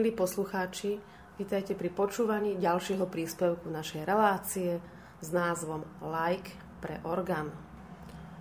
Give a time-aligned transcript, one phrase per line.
[0.00, 0.96] Milí poslucháči,
[1.36, 4.80] vítajte pri počúvaní ďalšieho príspevku našej relácie
[5.20, 7.52] s názvom Like pre orgán.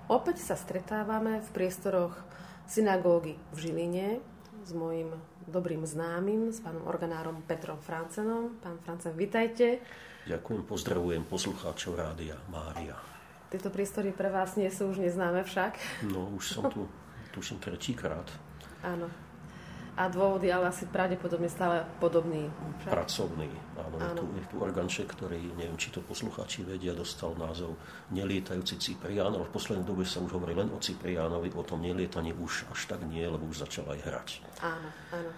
[0.08, 2.16] Opäť sa stretávame v priestoroch
[2.64, 4.24] synagógy v Žiline
[4.64, 5.12] s mojim
[5.52, 8.56] dobrým známym, s pánom organárom Petrom Francenom.
[8.64, 9.84] Pán Francen, vítajte.
[10.32, 12.96] Ďakujem, pozdravujem poslucháčov Rádia Mária.
[13.52, 15.76] Tieto priestory pre vás nie sú už neznáme však.
[16.08, 16.88] No, už som tu,
[17.36, 18.32] tuším, tretíkrát.
[18.80, 19.12] Áno,
[20.00, 22.48] a dôvod je ale asi pravdepodobne stále podobný.
[22.80, 22.92] Však?
[22.96, 23.52] Pracovný.
[23.76, 24.08] Áno, áno.
[24.08, 27.76] Je, tu, je tu organček, ktorý, neviem, či to poslucháči vedia, dostal názov
[28.16, 32.32] Nelietajúci Ciprián, ale v poslednej dobe sa už hovorí len o Cipriánovi, o tom nelietaní
[32.32, 34.28] už až tak nie, lebo už začal aj hrať.
[34.64, 35.32] Áno, áno.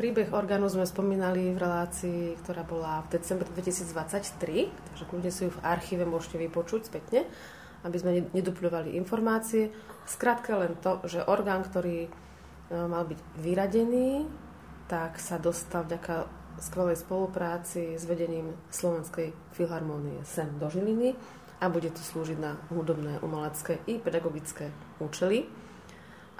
[0.00, 5.52] Príbeh orgánu sme spomínali v relácii, ktorá bola v decembri 2023, takže kľudne si ju
[5.52, 7.28] v archíve môžete vypočuť spätne,
[7.84, 9.68] aby sme nedupľovali informácie.
[10.08, 12.08] Skrátka len to, že orgán, ktorý
[12.70, 14.24] mal byť vyradený,
[14.86, 16.26] tak sa dostal vďaka
[16.58, 21.14] skvelej spolupráci s vedením Slovenskej filharmónie sem do Žiliny
[21.60, 25.46] a bude to slúžiť na hudobné, umelecké i pedagogické účely.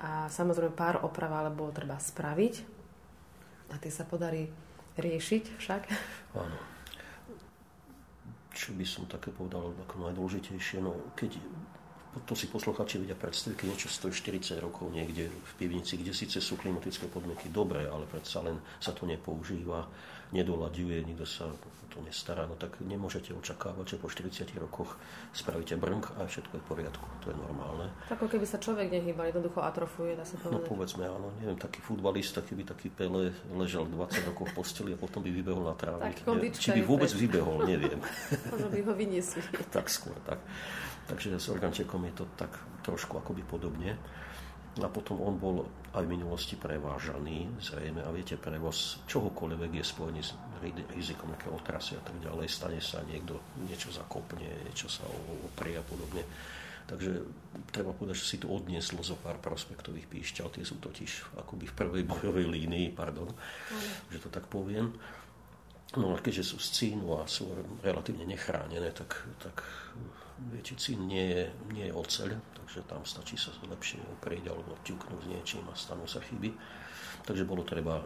[0.00, 2.54] A samozrejme pár oprav ale bolo treba spraviť
[3.70, 4.48] a tie sa podarí
[4.96, 5.82] riešiť však.
[6.34, 6.58] Áno.
[8.50, 11.38] Čo by som také povedal ako najdôležitejšie, no keď
[12.26, 16.42] to si posluchači vedia predstaviť, keď niečo stojí 40 rokov niekde v pivnici, kde síce
[16.42, 19.86] sú klimatické podmienky dobré, ale predsa len sa to nepoužíva,
[20.34, 21.46] nedolaďuje, nikto sa
[21.90, 24.94] to nestará, no tak nemôžete očakávať, že po 40 rokoch
[25.34, 27.06] spravíte brnk a všetko je v poriadku.
[27.26, 27.90] To je normálne.
[28.14, 30.54] Ako keby sa človek nehýbal, jednoducho atrofuje, dá sa povedať.
[30.54, 34.98] No povedzme, áno, neviem, taký futbalista, keby taký Pele ležal 20 rokov v posteli a
[34.98, 36.22] potom by vybehol na trávnik.
[36.54, 37.98] Či by vôbec vybehol, neviem.
[38.54, 39.42] Možno by ho vyniesli.
[39.74, 40.38] tak skôr, tak.
[41.10, 42.54] Takže s organčekom je to tak
[42.86, 43.98] trošku akoby podobne.
[44.78, 50.22] A potom on bol aj v minulosti prevážaný, zrejme, a viete, prevoz čohokoľvek je spojený
[50.22, 50.38] s
[50.94, 52.46] rizikom nejaké otrasy a tak ďalej.
[52.46, 55.02] Stane sa niekto, niečo zakopne, niečo sa
[55.50, 56.22] oprie a podobne.
[56.86, 57.22] Takže
[57.74, 60.54] treba povedať, že si to odnieslo zo pár prospektových píšťal.
[60.54, 64.14] Tie sú totiž akoby v prvej bojovej línii, pardon, mm.
[64.14, 64.94] že to tak poviem.
[65.98, 67.50] No a keďže sú z a sú
[67.82, 69.66] relatívne nechránené, tak, tak
[70.48, 71.42] viete, cín nie je,
[71.76, 76.24] nie je oceľ, takže tam stačí sa lepšie oprieť alebo ťuknúť niečím a stanú sa
[76.24, 76.56] chyby.
[77.28, 78.00] Takže bolo treba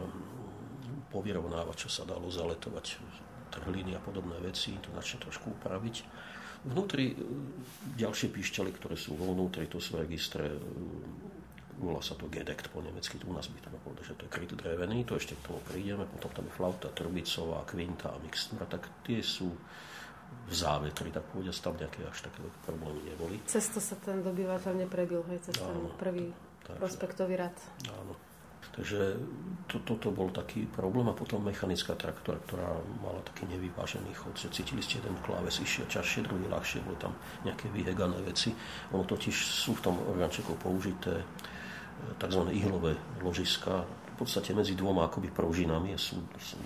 [1.15, 2.99] povyrovnávať, čo sa dalo zaletovať
[3.55, 5.95] trhliny a podobné veci, to začne trošku upraviť.
[6.65, 7.15] Vnútri e,
[7.95, 10.59] ďalšie píšťaly, ktoré sú vo vnútri, to sú registre
[11.79, 14.51] volá sa to Gedekt po nemecky, u nás by to bolo, že to je kryt
[14.55, 18.87] drevený, to ešte k tomu prídeme, potom tam je flauta, trbicová, kvinta a mixtúra, tak
[19.03, 19.51] tie sú
[20.45, 23.41] v závetri, tak pôjde tam nejaké až také problémy neboli.
[23.49, 26.29] Cez to sa ten dobyvateľ neprebil, hej, cez ten prvý
[26.61, 27.57] takže, prospektový rad.
[27.89, 28.13] Áno.
[28.75, 29.15] Takže
[29.71, 34.51] to, toto bol taký problém a potom mechanická traktora, ktorá mala taký nevyvážený chod, že
[34.51, 37.15] cítili ste jeden kláves išiel čaššie, druhý ľahšie, boli tam
[37.47, 38.51] nejaké vyhegané veci.
[38.91, 41.23] Ono totiž sú v tom orgánčeku použité
[42.19, 42.41] tzv.
[42.51, 43.87] ihlové ložiska.
[44.15, 46.15] V podstate medzi dvoma akoby pružinami je, sú,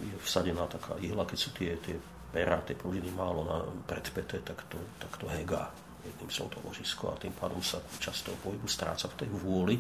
[0.02, 1.98] je vsadená taká ihla, keď sú tie, tie
[2.30, 3.58] pera, tie pružiny málo na
[3.90, 5.70] predpete, tak to, tak to hega
[6.06, 9.76] jedným som to ložisko a tým pádom sa často pohybu stráca v tej vôli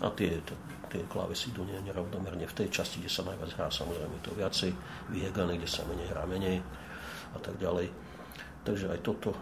[0.00, 0.40] a tie,
[0.88, 4.70] tie klávesy idú nerovnomerne v tej časti, kde sa najviac hrá, samozrejme to viacej
[5.12, 6.62] vyhegané, kde sa menej hrá menej
[7.34, 7.90] a tak ďalej.
[8.60, 9.32] Takže aj toto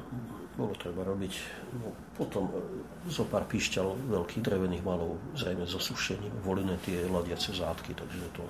[0.54, 1.34] bolo treba robiť.
[1.78, 7.50] No, potom e, zo pár píšťal veľkých drevených malov, zrejme so sušením, volené tie ladiace
[7.50, 8.42] zátky, takže to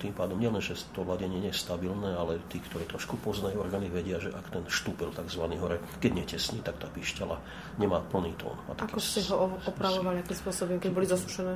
[0.00, 3.90] tým pádom nielen, že to ladenie nie je stabilné, ale tí, ktorí trošku poznajú orgány,
[3.90, 5.44] vedia, že ak ten štúpel tzv.
[5.58, 7.36] hore, keď netesní, tak tá píšťala
[7.78, 8.58] nemá plný tón.
[8.74, 11.54] Ako ste ho opravovali, akým spôsobom, keď boli zasušené?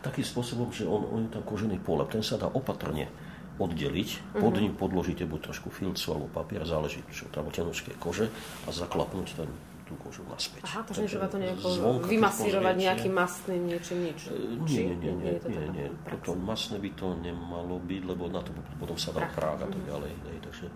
[0.00, 3.12] Takým spôsobom, že on, on je tam kožený polep, ten sa dá opatrne
[3.60, 4.40] oddeliť, uh-huh.
[4.40, 8.32] pod ním podložíte buď trošku filcu alebo papier, záleží čo tam tenučké kože
[8.64, 9.48] a zaklapnúť ten
[9.90, 10.62] tú kožu naspäť.
[10.62, 11.68] Aha, to netreba to nejako
[12.06, 14.30] vymasírovať nejakým mastným niečím, nič?
[14.30, 15.86] E, nie, nie, nie, nie, nie, nie.
[16.06, 19.82] Toto masné by to nemalo byť, lebo na to potom sa dá prága a tak
[19.82, 19.90] mhm.
[19.90, 20.12] ďalej.
[20.14, 20.66] Hej, takže,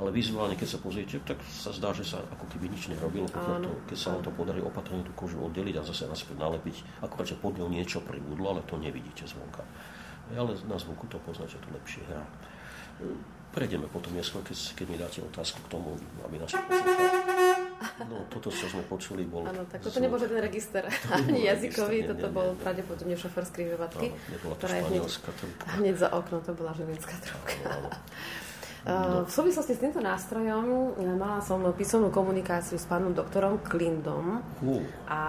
[0.00, 3.38] ale vizuálne, keď sa pozriete, tak sa zdá, že sa ako keby nič nerobilo, to,
[3.92, 7.36] keď sa vám to podarí opatrne tú kožu oddeliť a zase naspäť nalepiť, akorát, že
[7.36, 9.60] pod ňou niečo pribudlo, ale to nevidíte zvonka.
[10.32, 12.24] Ale na zvuku to poznáte, to lepšie hrá.
[13.52, 15.92] Prejdeme potom neskôr, keď, keď mi dáte otázku k tomu,
[16.24, 16.56] aby naši
[18.06, 19.46] No, toto, čo sme počuli, bol...
[19.46, 24.06] Áno, tak toto nebol ten register ani jazykový, toto nie, bol nie, pravdepodobne šofer skrižovatky.
[24.10, 25.64] Nebola to španielská trúbka.
[25.78, 27.56] Hneď za okno, to bola žilinská trúbka.
[27.82, 27.90] No.
[28.82, 34.82] V súvislosti s týmto nástrojom e, mala som písomnú komunikáciu s pánom doktorom Klindom uh.
[35.06, 35.20] a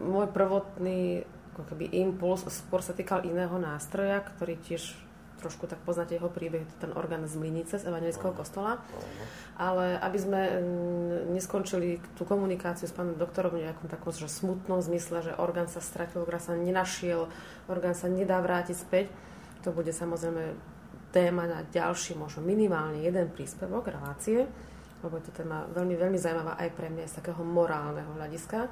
[0.00, 5.05] môj prvotný keby impuls spôr sa týkal iného nástroja, ktorý tiež
[5.40, 8.80] trošku tak poznáte jeho príbeh, ten orgán z Mlinice, z Evangelického kostola.
[9.56, 10.40] Ale aby sme
[11.32, 15.80] neskončili tú komunikáciu s pánom doktorom v nejakom takom že smutnom zmysle, že orgán sa
[15.84, 17.28] stratil, orgán sa nenašiel,
[17.68, 19.06] orgán sa nedá vrátiť späť,
[19.64, 20.56] to bude samozrejme
[21.10, 24.44] téma na ďalší, možno minimálne jeden príspevok, relácie,
[25.00, 28.68] lebo je to téma veľmi, veľmi zaujímavá aj pre mňa z takého morálneho hľadiska.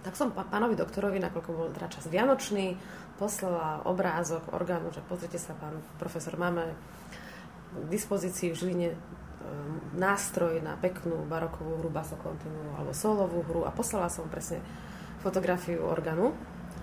[0.00, 2.72] Tak som pánovi doktorovi, nakoľko bol teda čas vianočný,
[3.20, 6.72] poslala obrázok orgánu, že pozrite sa, pán profesor, máme
[7.70, 8.98] k dispozícii v Žiline ehm,
[10.00, 14.64] nástroj na peknú barokovú hru, basokontinu alebo solovú hru a poslala som presne
[15.20, 16.32] fotografiu orgánu,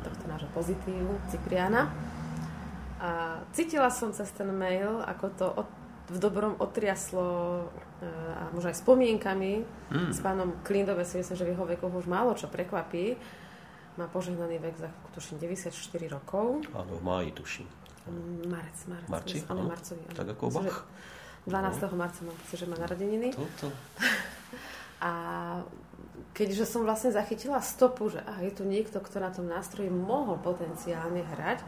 [0.06, 1.89] tohto nášho pozitívu, Cipriana.
[3.01, 5.67] A cítila som cez ten mail, ako to od,
[6.13, 7.65] v dobrom otriaslo
[7.98, 8.06] ehm,
[8.38, 10.13] a možno aj spomienkami mm.
[10.13, 13.17] s pánom Klindove si myslím, že v jeho veku už málo čo prekvapí
[13.98, 15.74] má požehnaný vek za tuším 94
[16.13, 16.62] rokov.
[16.74, 17.68] Áno, v máji tuším.
[18.48, 19.10] Marec, marec.
[19.12, 19.38] Marci?
[19.51, 20.01] Áno, marcovi.
[20.08, 20.16] Áno.
[20.16, 20.80] Tak ako Bach.
[21.48, 21.80] 12.
[21.88, 21.96] No.
[21.96, 23.32] marca mám že má narodeniny.
[23.32, 23.72] Toto.
[25.08, 25.12] A
[26.34, 30.42] keďže som vlastne zachytila stopu, že aha, je tu niekto, kto na tom nástroji mohol
[30.42, 31.62] potenciálne hrať,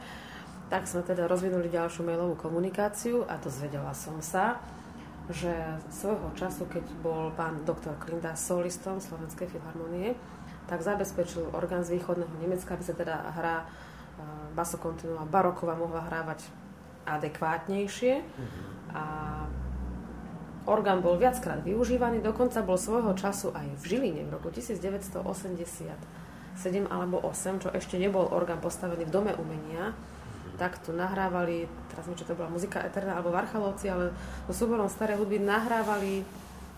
[0.70, 4.62] tak sme teda rozvinuli ďalšiu mailovú komunikáciu a dozvedela som sa,
[5.30, 5.54] že
[5.94, 10.18] svojho času, keď bol pán doktor Klinda solistom Slovenskej filharmonie,
[10.70, 13.66] tak zabezpečil orgán z východného Nemecka, aby sa teda hra
[14.54, 16.46] basokontinuá baroková mohla hrávať
[17.08, 18.22] adekvátnejšie.
[18.22, 18.94] Mm-hmm.
[18.94, 19.04] A
[20.70, 25.26] orgán bol viackrát využívaný, dokonca bol svojho času aj v Žiline v roku 1987
[26.92, 29.96] alebo 8, čo ešte nebol orgán postavený v Dome umenia,
[30.60, 34.12] tak tu nahrávali, teraz neviem, čo to bola muzika Eterna alebo Varchalovci, ale
[34.52, 36.28] so súborom starej hudby nahrávali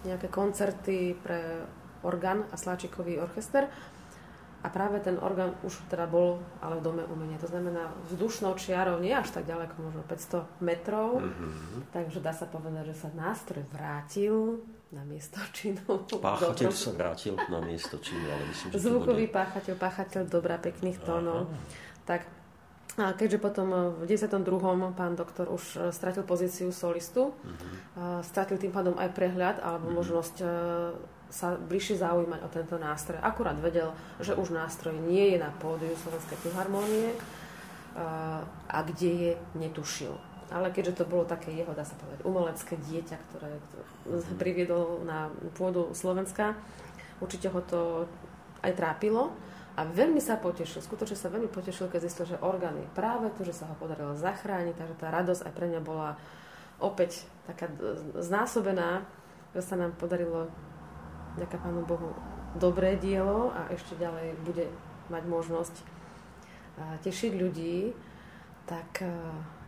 [0.06, 1.66] nejaké koncerty pre
[2.04, 3.70] orgán a sláčikový orchester.
[4.62, 7.42] A práve ten orgán už teda bol ale v dome umenia.
[7.42, 11.18] To znamená vzdušnou čiarou, nie až tak ďaleko, možno 500 metrov.
[11.18, 11.90] Mm-hmm.
[11.90, 14.62] Takže dá sa povedať, že sa nástroj vrátil
[14.94, 16.06] na miesto činu.
[16.06, 19.34] Páchateľ sa vrátil na miesto činu, ale myslím, že Zvukový bude...
[19.34, 21.50] páchateľ, páchateľ dobrá, pekných tónov.
[22.06, 22.30] Tak
[23.00, 23.72] a keďže potom
[24.04, 24.28] v 12.
[25.00, 28.20] pán doktor už e, stratil pozíciu solistu, uh-huh.
[28.20, 29.98] stratil tým pádom aj prehľad alebo uh-huh.
[30.04, 30.48] možnosť e,
[31.32, 33.24] sa bližšie zaujímať o tento nástroj.
[33.24, 37.16] Akurát vedel, že už nástroj nie je na pódiu Slovenskej filharmónie
[38.68, 40.12] a kde je, netušil.
[40.52, 44.36] Ale keďže to bolo také jeho, dá sa povedať, umelecké dieťa, ktoré, ktoré mhm.
[44.36, 46.60] priviedol na pôdu Slovenska,
[47.24, 47.82] určite ho to
[48.60, 49.32] aj trápilo.
[49.80, 53.48] A veľmi sa potešil, skutočne sa veľmi potešil, keď zistil, že orgán je práve to,
[53.48, 56.20] že sa ho podarilo zachrániť, takže tá radosť aj pre mňa bola
[56.84, 57.72] opäť taká
[58.20, 59.08] znásobená,
[59.56, 60.52] že sa nám podarilo,
[61.40, 62.12] ďaká Pánu Bohu,
[62.58, 64.66] dobré dielo a ešte ďalej bude
[65.08, 65.76] mať možnosť
[67.04, 67.92] tešiť ľudí,
[68.68, 69.04] tak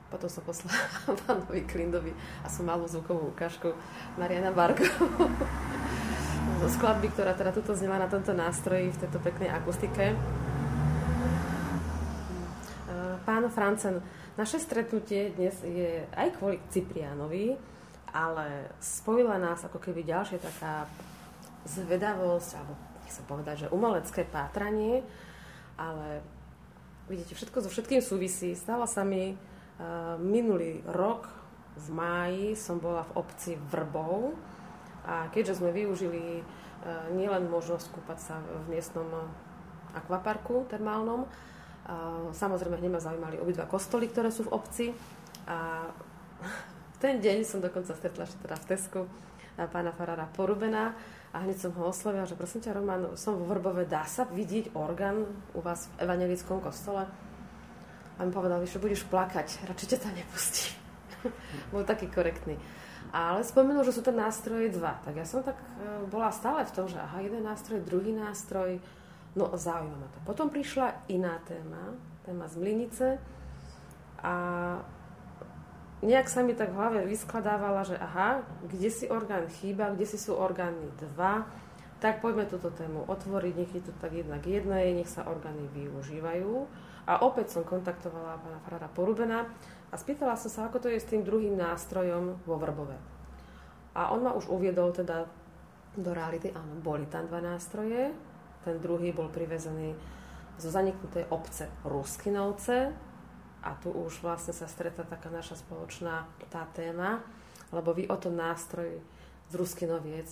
[0.07, 0.77] potom som poslala
[1.27, 3.73] pánovi Klindovi a som malú zvukovú ukážku
[4.15, 5.09] Mariana Barkovú
[6.61, 10.15] zo skladby, ktorá teda tuto znela na tomto nástroji v tejto peknej akustike.
[13.23, 14.03] Pán Francen,
[14.35, 17.55] naše stretnutie dnes je aj kvôli Ciprianovi,
[18.11, 20.91] ale spojila nás ako keby ďalšia taká
[21.65, 25.03] zvedavosť, alebo nechcem povedať, že umelecké pátranie,
[25.79, 26.23] ale
[27.07, 28.55] vidíte, všetko so všetkým súvisí.
[28.55, 31.27] Stalo sa mi uh, minulý rok
[31.73, 34.37] v máji, som bola v obci Vrbov,
[35.03, 36.43] a keďže sme využili e,
[37.11, 39.03] nielen možnosť kúpať sa v miestnom
[39.91, 41.27] akvaparku termálnom,
[42.31, 44.85] samozrejme hneď ma zaujímali obidva kostoly, ktoré sú v obci.
[45.43, 45.91] A
[47.03, 49.01] ten deň som dokonca stretla teda v Tesku
[49.57, 50.97] pána Farára Porubena
[51.33, 54.73] a hneď som ho oslovila, že prosím ťa Roman, som vo Vrbove, dá sa vidieť
[54.77, 57.05] orgán u vás v evangelickom kostole?
[58.13, 60.73] A mi povedal, že budeš plakať, radšej ťa tam nepustím.
[61.73, 62.57] Bol taký korektný.
[63.13, 64.97] Ale spomenul, že sú to nástroje dva.
[65.05, 65.65] Tak ja som tak e,
[66.09, 68.81] bola stále v tom, že aha, jeden nástroj, druhý nástroj.
[69.37, 70.19] No zaujíma ma to.
[70.25, 71.93] Potom prišla iná téma,
[72.25, 73.07] téma z Mlinice.
[74.21, 74.33] A
[76.03, 80.19] nejak sa mi tak v hlave vyskladávala, že aha, kde si orgán chýba, kde si
[80.19, 81.47] sú orgány dva,
[82.03, 86.67] tak poďme túto tému otvoriť, nech je to tak jednak jedné, nech sa orgány využívajú.
[87.07, 89.47] A opäť som kontaktovala pána Farára Porubena,
[89.93, 92.97] a spýtala som sa, ako to je s tým druhým nástrojom vo Vrbove.
[93.93, 95.29] A on ma už uviedol teda
[95.93, 98.09] do reality, áno, boli tam dva nástroje.
[98.65, 99.93] Ten druhý bol privezený
[100.57, 102.89] zo zaniknutej obce Ruskinovce
[103.63, 107.23] a tu už vlastne sa stretla taká naša spoločná tá téma,
[107.71, 108.99] lebo vy o tom nástroj
[109.49, 110.27] z Ruskinoviec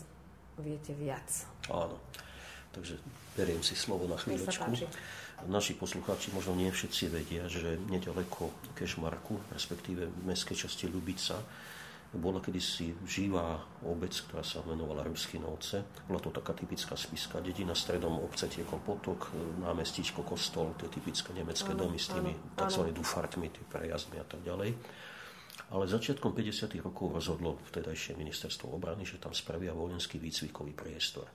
[0.59, 1.47] viete viac.
[1.71, 1.95] Áno,
[2.75, 2.99] takže
[3.33, 4.67] beriem si slovo na chvíľočku.
[5.49, 11.41] Naši poslucháči možno nie všetci vedia, že nedaleko Kešmarku, respektíve v mestskej časti Ľubica,
[12.11, 15.87] bola kedysi živá obec, ktorá sa menovala Ruskinovce.
[16.11, 19.31] Bola to taká typická spiska dedina, stredom obce tiekol potok,
[19.63, 22.91] námestíčko, kostol, tie typické nemecké domy s tými tzv.
[22.91, 24.75] dufartmi, tie prejazdmi a tak ďalej.
[25.71, 26.83] Ale začiatkom 50.
[26.83, 31.31] rokov rozhodlo vtedajšie ministerstvo obrany, že tam spravia vojenský výcvikový priestor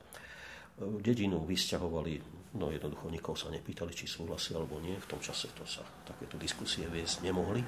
[0.77, 2.13] dedinu vysťahovali,
[2.61, 4.93] no jednoducho nikoho sa nepýtali, či súhlasí alebo nie.
[4.93, 7.65] V tom čase to sa takéto diskusie viesť nemohli,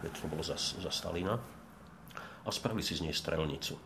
[0.00, 1.36] to bolo za, za Stalina.
[2.48, 3.76] A spravili si z nej strelnicu.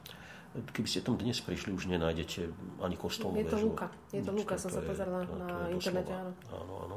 [0.52, 2.52] Keby ste tam dnes prišli, už nenájdete
[2.84, 3.68] ani kostolnú Je to väžu.
[3.72, 3.86] Luka.
[4.12, 6.12] Je to Luka, som sa pozerala na internete.
[6.12, 6.32] Áno.
[6.52, 6.96] áno, áno.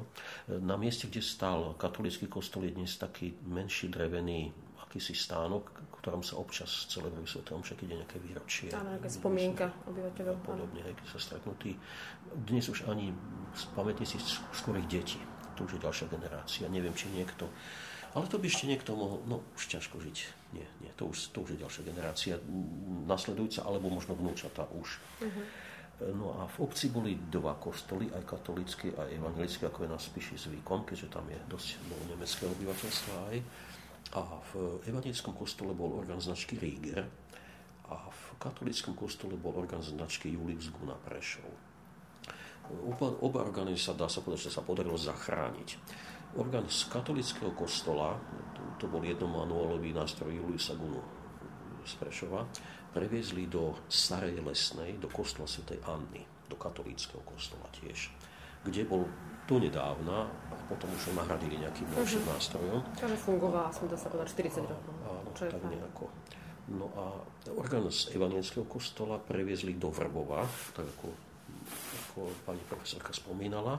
[0.59, 4.51] Na mieste, kde stál katolický kostol, je dnes taký menší drevený
[4.83, 5.71] akýsi stánok,
[6.03, 8.69] ktorom sa občas celebrujú sveté omše, keď je nejaké výročie.
[8.75, 10.35] Áno, nejaká spomienka obyvateľov.
[10.43, 11.79] Podobne, keď sa stretnutí.
[12.35, 13.15] Dnes už ani
[13.71, 14.19] pamätní si
[14.51, 15.17] skôr ich deti.
[15.55, 16.67] To už je ďalšia generácia.
[16.67, 17.47] Neviem, či niekto...
[18.15, 19.19] Ale to by ešte niekto mohol...
[19.27, 20.17] No, už ťažko žiť.
[20.55, 20.91] Nie, nie.
[20.95, 22.33] To už, to už je ďalšia generácia.
[23.03, 25.03] Nasledujúca, alebo možno vnúčata už.
[25.19, 25.45] Uh-huh.
[26.15, 30.35] No a v obci boli dva kostoly, aj katolické, aj evangelické, ako je na Spiši
[30.47, 33.37] zvykom, keďže tam je dosť no, nemeckého obyvateľstva aj.
[34.15, 34.51] A v
[34.87, 37.03] evangelickom kostole bol orgán značky Rieger
[37.89, 41.47] A v katolickom kostole bol orgán značky Julius Guna Prešov.
[42.65, 45.69] Oba, oba orgány sa dá sa povedať, že sa podarilo zachrániť.
[46.35, 48.19] Orgán z katolického kostola,
[48.51, 50.99] to, to bol jednomanuálový nástroj Juliusa Gunu
[51.87, 52.43] z Prešova,
[52.91, 55.79] previezli do Starej Lesnej, do kostola Sv.
[55.87, 58.11] Anny, do katolíckého kostola tiež,
[58.67, 59.07] kde bol
[59.47, 62.33] donedávna, a potom už ho nahradili nejakým ďalším uh-huh.
[62.35, 62.79] nástrojom.
[62.97, 64.93] Takže fungovala, som to sa povedať, 40 rokov.
[65.05, 65.71] Áno, tak fajn.
[65.71, 66.05] nejako.
[66.65, 67.05] No a
[67.53, 70.43] orgán z Evanielského kostola previezli do Vrbova,
[70.73, 71.07] tak ako,
[72.09, 73.77] ako pani profesorka spomínala,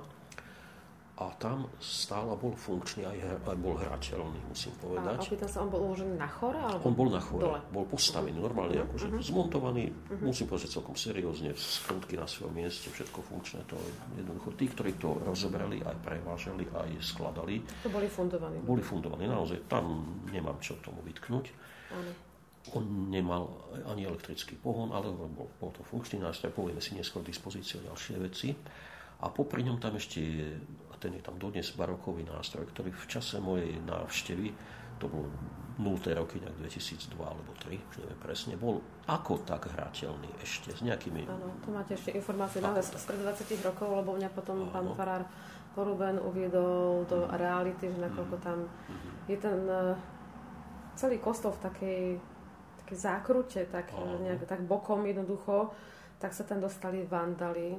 [1.16, 5.16] a tam stále bol funkčný aj, aj bol hrateľný, musím povedať.
[5.16, 6.60] A opýtam sa, on bol uložený na chore?
[6.60, 7.60] Alebo on bol na chore, dole?
[7.72, 8.44] bol postavený, uh-huh.
[8.52, 8.88] normálne uh-huh.
[8.92, 9.24] akože uh-huh.
[9.24, 10.28] zmontovaný, uh-huh.
[10.28, 13.64] musím povedať celkom seriózne, skrutky na svojom mieste, všetko funkčné.
[13.64, 13.80] To
[14.12, 17.64] jednoducho, tí, ktorí to rozobrali, aj prevážali, aj skladali.
[17.64, 18.60] To boli fundovaní.
[18.60, 21.46] Boli fundovaní, naozaj, tam nemám čo tomu vytknúť.
[21.48, 22.76] Uh-huh.
[22.76, 27.80] On nemal ani elektrický pohon, ale bol, bol to funkčný nástroj, povieme si neskôr dispozíciu
[27.88, 28.52] ďalšie veci.
[29.16, 30.60] A popri ňom tam ešte je,
[31.06, 34.50] ten je tam dodnes barokový nástroj, ktorý v čase mojej návštevy,
[34.98, 35.30] to bol
[35.78, 36.18] 0.
[36.18, 41.30] roky, nejak 2002 alebo 3, už neviem presne, bol ako tak hrateľný ešte s nejakými...
[41.30, 44.72] Áno, tu máte ešte informácie na z pred 20 rokov, lebo mňa potom áno.
[44.74, 45.22] pán farár
[45.76, 47.36] Poruben uviedol do mm.
[47.36, 49.28] reality, že nakoľko tam mm.
[49.28, 49.92] je ten uh,
[50.96, 52.02] celý kostol v takej,
[52.82, 55.76] takej zákrute, tak, nejak, tak bokom jednoducho,
[56.16, 57.76] tak sa tam dostali vandali,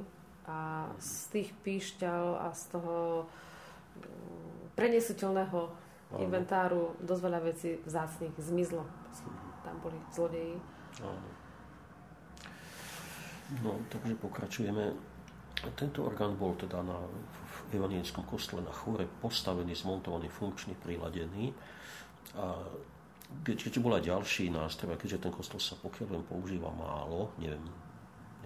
[0.47, 3.27] a z tých píšťal a z toho
[3.99, 6.19] mm, prenesiteľného Áno.
[6.23, 8.87] inventáru dosť veľa vecí vzácných zmizlo.
[9.67, 10.55] Tam boli zlodeji.
[13.63, 14.95] No, takže pokračujeme.
[15.75, 16.95] Tento orgán bol teda na,
[17.67, 21.51] v evanielskom kostole na chore postavený, zmontovaný, funkčný, priladený.
[22.37, 22.55] A
[23.43, 27.63] keďže bol aj ďalší nástroj, keďže ten kostol sa pokiaľ len používa málo, neviem,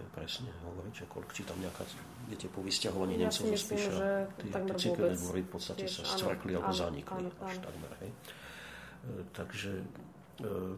[0.02, 1.86] neviem presne hovoriť, že koľko, či tam nejaká,
[2.26, 3.94] viete, po vysťahovaní ja Nemcov zo Spiša,
[4.42, 7.66] tie, civilné dvory v podstate tiež, sa strekli alebo zanikli áno, až áno.
[7.70, 8.10] takmer, hej.
[8.10, 8.18] E,
[9.30, 9.86] takže e,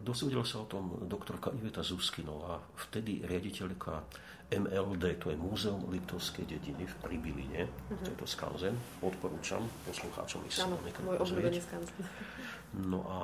[0.04, 4.04] dosvedela sa o tom doktorka Iveta Zuskinová, vtedy riaditeľka
[4.52, 8.04] MLD, to je Múzeum Liptovskej dediny v Pribiline, uh-huh.
[8.04, 12.04] to je to skanzen, odporúčam poslucháčom ísť Áno, môj obľúbený skanzen.
[12.76, 13.20] No a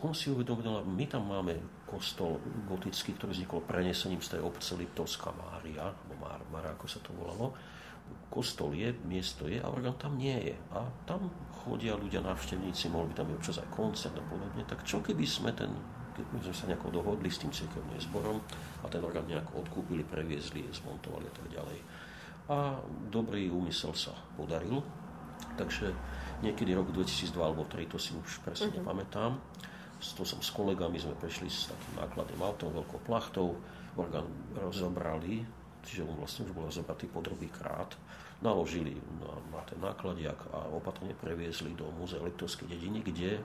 [0.00, 5.34] on si uvedomil, my tam máme kostol gotický, ktorý vznikol prenesením z tej obce Liptovská
[5.36, 7.52] Mária, alebo Mar, Mar, ako sa to volalo.
[8.30, 10.56] Kostol je, miesto je a orgán tam nie je.
[10.74, 11.30] A tam
[11.62, 14.62] chodia ľudia, návštevníci, mohli by tam byť občas aj koncert a podobne.
[14.66, 15.70] Tak čo keby sme ten
[16.20, 18.44] keď sme sa nejako dohodli s tým cirkevným zborom
[18.84, 21.78] a ten orgán nejako odkúpili, previezli, zmontovali a tak ďalej.
[22.50, 22.56] A
[23.08, 24.82] dobrý úmysel sa podaril,
[25.54, 25.94] takže
[26.44, 28.82] niekedy rok 2002 alebo 2003, to si už presne uh-huh.
[28.82, 29.38] nepamätám,
[30.00, 33.54] to som s kolegami, sme prešli s takým nákladným autom, veľkou plachtou,
[34.00, 35.44] orgán rozobrali,
[35.84, 37.92] čiže on vlastne už bol rozobratý po druhý krát,
[38.40, 43.40] naložili na, na ten nákladiak a opatrne previezli do Múzea Liptovskej dediny, kde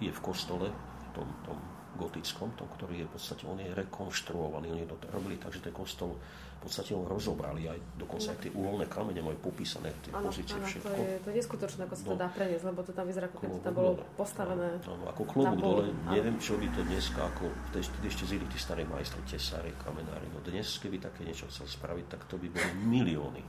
[0.00, 0.68] je v kostole,
[1.16, 1.56] tom, tom
[1.94, 5.74] gotickom, tom, ktorý je v podstate, on je rekonštruovaný, oni to robili tak, že ten
[5.74, 6.18] kostol
[6.54, 10.56] v podstate ho rozobrali, aj dokonca aj tie uholné kamene majú popísané, tie ano, pozície,
[10.56, 10.88] ano, všetko.
[10.88, 13.26] To je, to je neskutočné, ako sa to no, dá preniesť, lebo to tam vyzerá,
[13.28, 14.68] ako keby to tam bolo postavené.
[14.86, 18.82] Áno, ako klobúk dole, neviem, čo by to dneska, ako vtedy ešte zili tí starí
[18.88, 23.42] majstri, tesári, kamenári, no dnes, keby také niečo chcel spraviť, tak to by boli milióny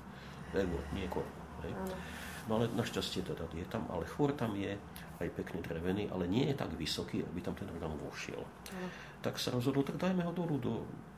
[0.55, 1.39] eur, niekoľko.
[1.67, 1.73] Hej.
[2.45, 4.77] No ale našťastie teda je tam, ale chôr tam je,
[5.17, 8.37] aj pekný drevený, ale nie je tak vysoký, aby tam ten orgán vošiel.
[8.37, 8.87] Ano.
[9.25, 10.73] Tak sa rozhodol, tak dajme ho dolu do,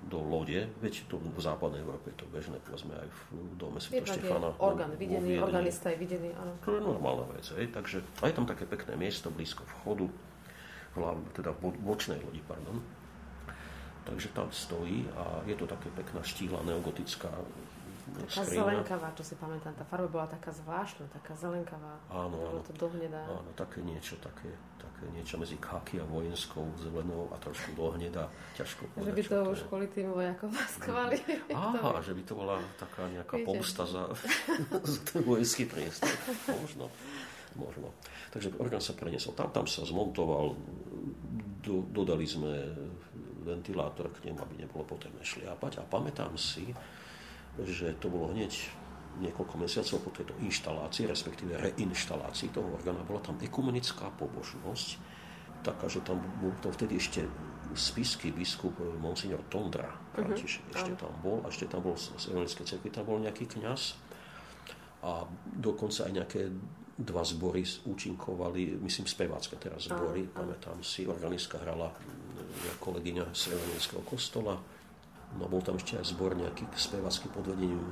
[0.07, 3.19] do lode, veď to v západnej Európe je to bežné, povedzme aj v
[3.59, 3.99] dome Sv.
[3.99, 4.55] Štefana.
[4.63, 6.55] Orgán videný, organista je videný, áno.
[6.63, 7.67] To je normálna vec, hej.
[7.75, 10.07] takže aj tam také pekné miesto blízko vchodu,
[11.35, 12.79] teda v bočnej lodi, pardon.
[14.07, 17.27] Takže tam stojí a je to také pekná štíhla neogotická
[18.07, 18.59] Taká skriňa.
[18.63, 19.73] zelenkavá, čo si pamätám.
[19.75, 21.99] Tá farba bola taká zvláštna, taká zelenkavá.
[22.07, 22.59] Áno, áno.
[22.63, 23.27] to dohnedá.
[23.27, 24.47] Áno, také niečo, také,
[24.79, 28.31] také niečo medzi káky a vojenskou zelenou a trošku dohnedá.
[28.55, 31.17] Ťažko povedať, Že by to už kvôli tým vojakom skvali.
[31.51, 33.47] Aha, že by to bola taká nejaká Víte.
[33.51, 34.03] pomsta za,
[34.95, 36.11] za ten vojenský priestor.
[36.47, 36.87] Možno.
[37.57, 37.91] Možno.
[38.31, 40.53] Takže orgán sa preniesol tam, tam sa zmontoval,
[41.65, 42.53] do, dodali sme
[43.47, 45.79] ventilátor k nemu, aby nebolo potrebné šliapať.
[45.79, 46.75] A pamätám si,
[47.65, 48.53] že to bolo hneď
[49.17, 54.87] niekoľko mesiacov po tejto inštalácii, respektíve reinštalácii toho orgána, bola tam ekumenická pobožnosť,
[55.65, 57.25] taká, že tam bol to vtedy ešte
[57.73, 60.37] spisky biskup eh, Monsignor Tondra, uh-huh.
[60.37, 63.97] ešte tam bol, a ešte tam bol z Evangelickej cerkvy, tam bol nejaký kňaz
[65.01, 65.25] a
[65.57, 66.41] dokonca aj nejaké
[66.97, 70.45] dva zbory účinkovali, myslím spevácké teraz zbory, uh-huh.
[70.45, 71.89] pamätám si, organistka hrala
[72.81, 74.57] kolegyňa Srebrenického kostola.
[75.35, 77.83] No bol tam ešte aj zbor nejaký spevacký pod vedením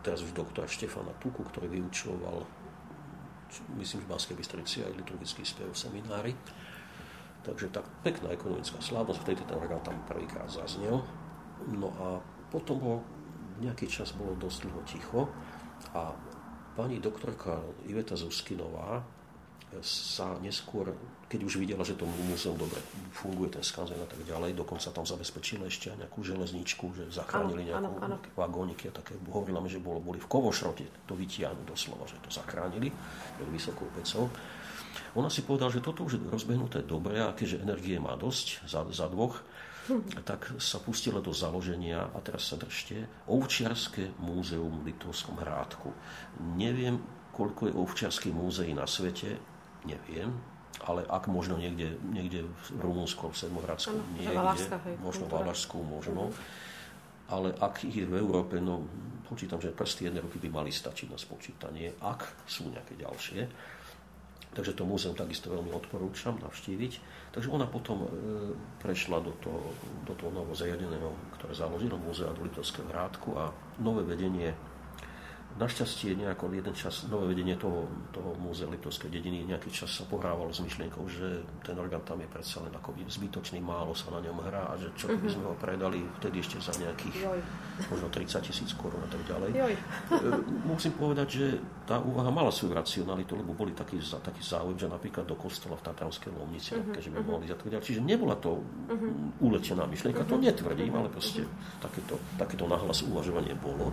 [0.00, 2.48] teraz už doktora Štefana Tuku, ktorý vyučoval
[3.80, 6.32] myslím, že Banskej Bystrici aj liturgický spev v seminári.
[7.44, 11.00] Takže tak pekná ekonomická slávnosť, vtedy ten orgán tam prvýkrát zaznel.
[11.72, 12.20] No a
[12.52, 12.96] potom bol,
[13.62, 15.20] nejaký čas bolo dosť dlho ticho
[15.96, 16.12] a
[16.76, 19.02] pani doktorka Iveta Zuskinová
[19.82, 20.90] sa neskôr,
[21.28, 22.80] keď už videla, že to múzeum dobre
[23.12, 27.98] funguje, ten skanzen a tak ďalej, dokonca tam zabezpečila ešte nejakú železničku, že zachránili nejakú
[27.98, 28.16] ano, ano.
[28.38, 32.30] vagóniky a také, hovorila mi, že bolo, boli v Kovošrote, to vytiahnu doslova, že to
[32.32, 32.90] zachránili,
[33.50, 34.30] vysokou pecou.
[35.16, 38.84] Ona si povedala, že toto už je rozbehnuté dobre a keďže energie má dosť za,
[38.92, 39.40] za dvoch,
[39.88, 40.22] hm.
[40.22, 45.90] tak sa pustila do založenia, a teraz sa držte, Ovčiarske múzeum v Litovskom Hrádku.
[46.56, 47.00] Neviem,
[47.38, 49.38] koľko je ovčiarských múzeí na svete,
[49.84, 50.34] neviem,
[50.86, 55.76] ale ak možno niekde, niekde v Rumunsku, v Sedmohradsku, niekde, Valašska, hej, možno v Valašsku,
[55.82, 56.30] možno.
[56.30, 56.66] Uh-huh.
[57.28, 58.88] Ale ak ich je v Európe, no
[59.28, 63.40] počítam, že prsty jednej ruky by mali stačiť na spočítanie, ak sú nejaké ďalšie.
[64.48, 66.92] Takže to múzeum takisto veľmi odporúčam navštíviť.
[67.36, 68.08] Takže ona potom e,
[68.80, 69.60] prešla do toho,
[70.08, 74.56] do toho novo zariadeného, ktoré založilo múzea do Litovského hrádku a nové vedenie
[75.58, 80.54] Našťastie nejako jeden čas nové vedenie toho, toho múzea Liptovskej dediny nejaký čas sa pohrávalo
[80.54, 84.38] s myšlienkou, že ten orgán tam je predsa len ako zbytočný, málo sa na ňom
[84.38, 87.40] hrá a že čo by sme ho predali vtedy ešte za nejakých Joj.
[87.90, 89.50] možno 30 tisíc korún a tak ďalej.
[89.50, 89.74] Joj.
[89.74, 90.18] E,
[90.62, 91.44] musím povedať, že
[91.90, 95.82] tá úvaha mala svoju racionalitu, lebo boli taký, taký záujem, že napríklad do kostola v
[95.90, 97.30] Tatranskej Lomnici, uh-huh, keďže by uh-huh.
[97.34, 97.82] mohli a tak ďalej.
[97.82, 99.42] Čiže nebola to uh-huh.
[99.42, 100.38] uletená myšlienka, uh-huh.
[100.38, 101.82] to netvrdím, ale proste uh-huh.
[101.82, 103.90] takéto, takéto nahlas uvažovanie bolo.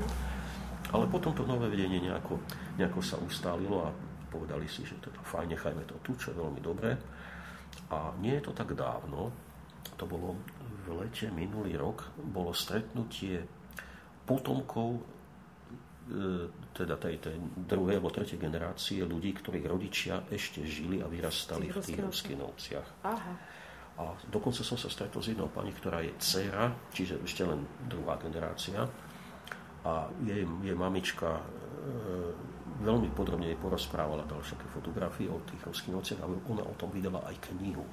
[0.93, 2.37] Ale potom to nové vedenie nejako,
[2.77, 3.89] nejako sa ustálilo a
[4.29, 6.93] povedali si, že teda fajn, nechajme to tu, čo je veľmi dobré.
[7.89, 9.31] A nie je to tak dávno,
[9.95, 10.35] to bolo
[10.85, 13.41] v lete minulý rok, bolo stretnutie
[14.25, 15.01] potomkov e,
[16.73, 17.35] teda tej, tej
[17.69, 22.87] druhej alebo tretej generácie ľudí, ktorých rodičia ešte žili a vyrastali v tých Ruskinovciach.
[23.05, 23.33] Aha.
[23.95, 28.19] A dokonca som sa stretol s jednou pani, ktorá je dcera, čiže ešte len druhá
[28.19, 28.83] generácia
[29.85, 31.43] a jej, jej mamička e,
[32.81, 37.21] veľmi podrobne jej porozprávala ďalšie fotografie o tých horských nociach a ona o tom vydala
[37.29, 37.85] aj knihu.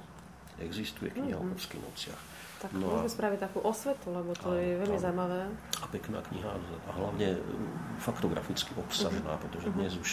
[0.57, 1.49] Existuje kniha mm-hmm.
[1.49, 2.21] o horských nociach.
[2.63, 5.39] Tak no môžeme spraviť takú osvetu, lebo to a, je veľmi a, zaujímavé.
[5.79, 7.39] A pekná kniha a hlavne e,
[8.01, 9.43] faktograficky obsažená, mm-hmm.
[9.45, 10.09] pretože dnes už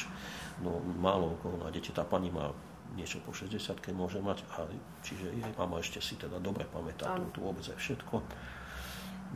[0.60, 1.96] no, málo koho nájdete.
[1.96, 2.52] Tá pani má
[2.98, 3.56] niečo po 60
[3.94, 4.68] môže mať, a,
[5.00, 8.20] čiže jej mama ešte si teda dobre pamätá tú, tú obec aj všetko.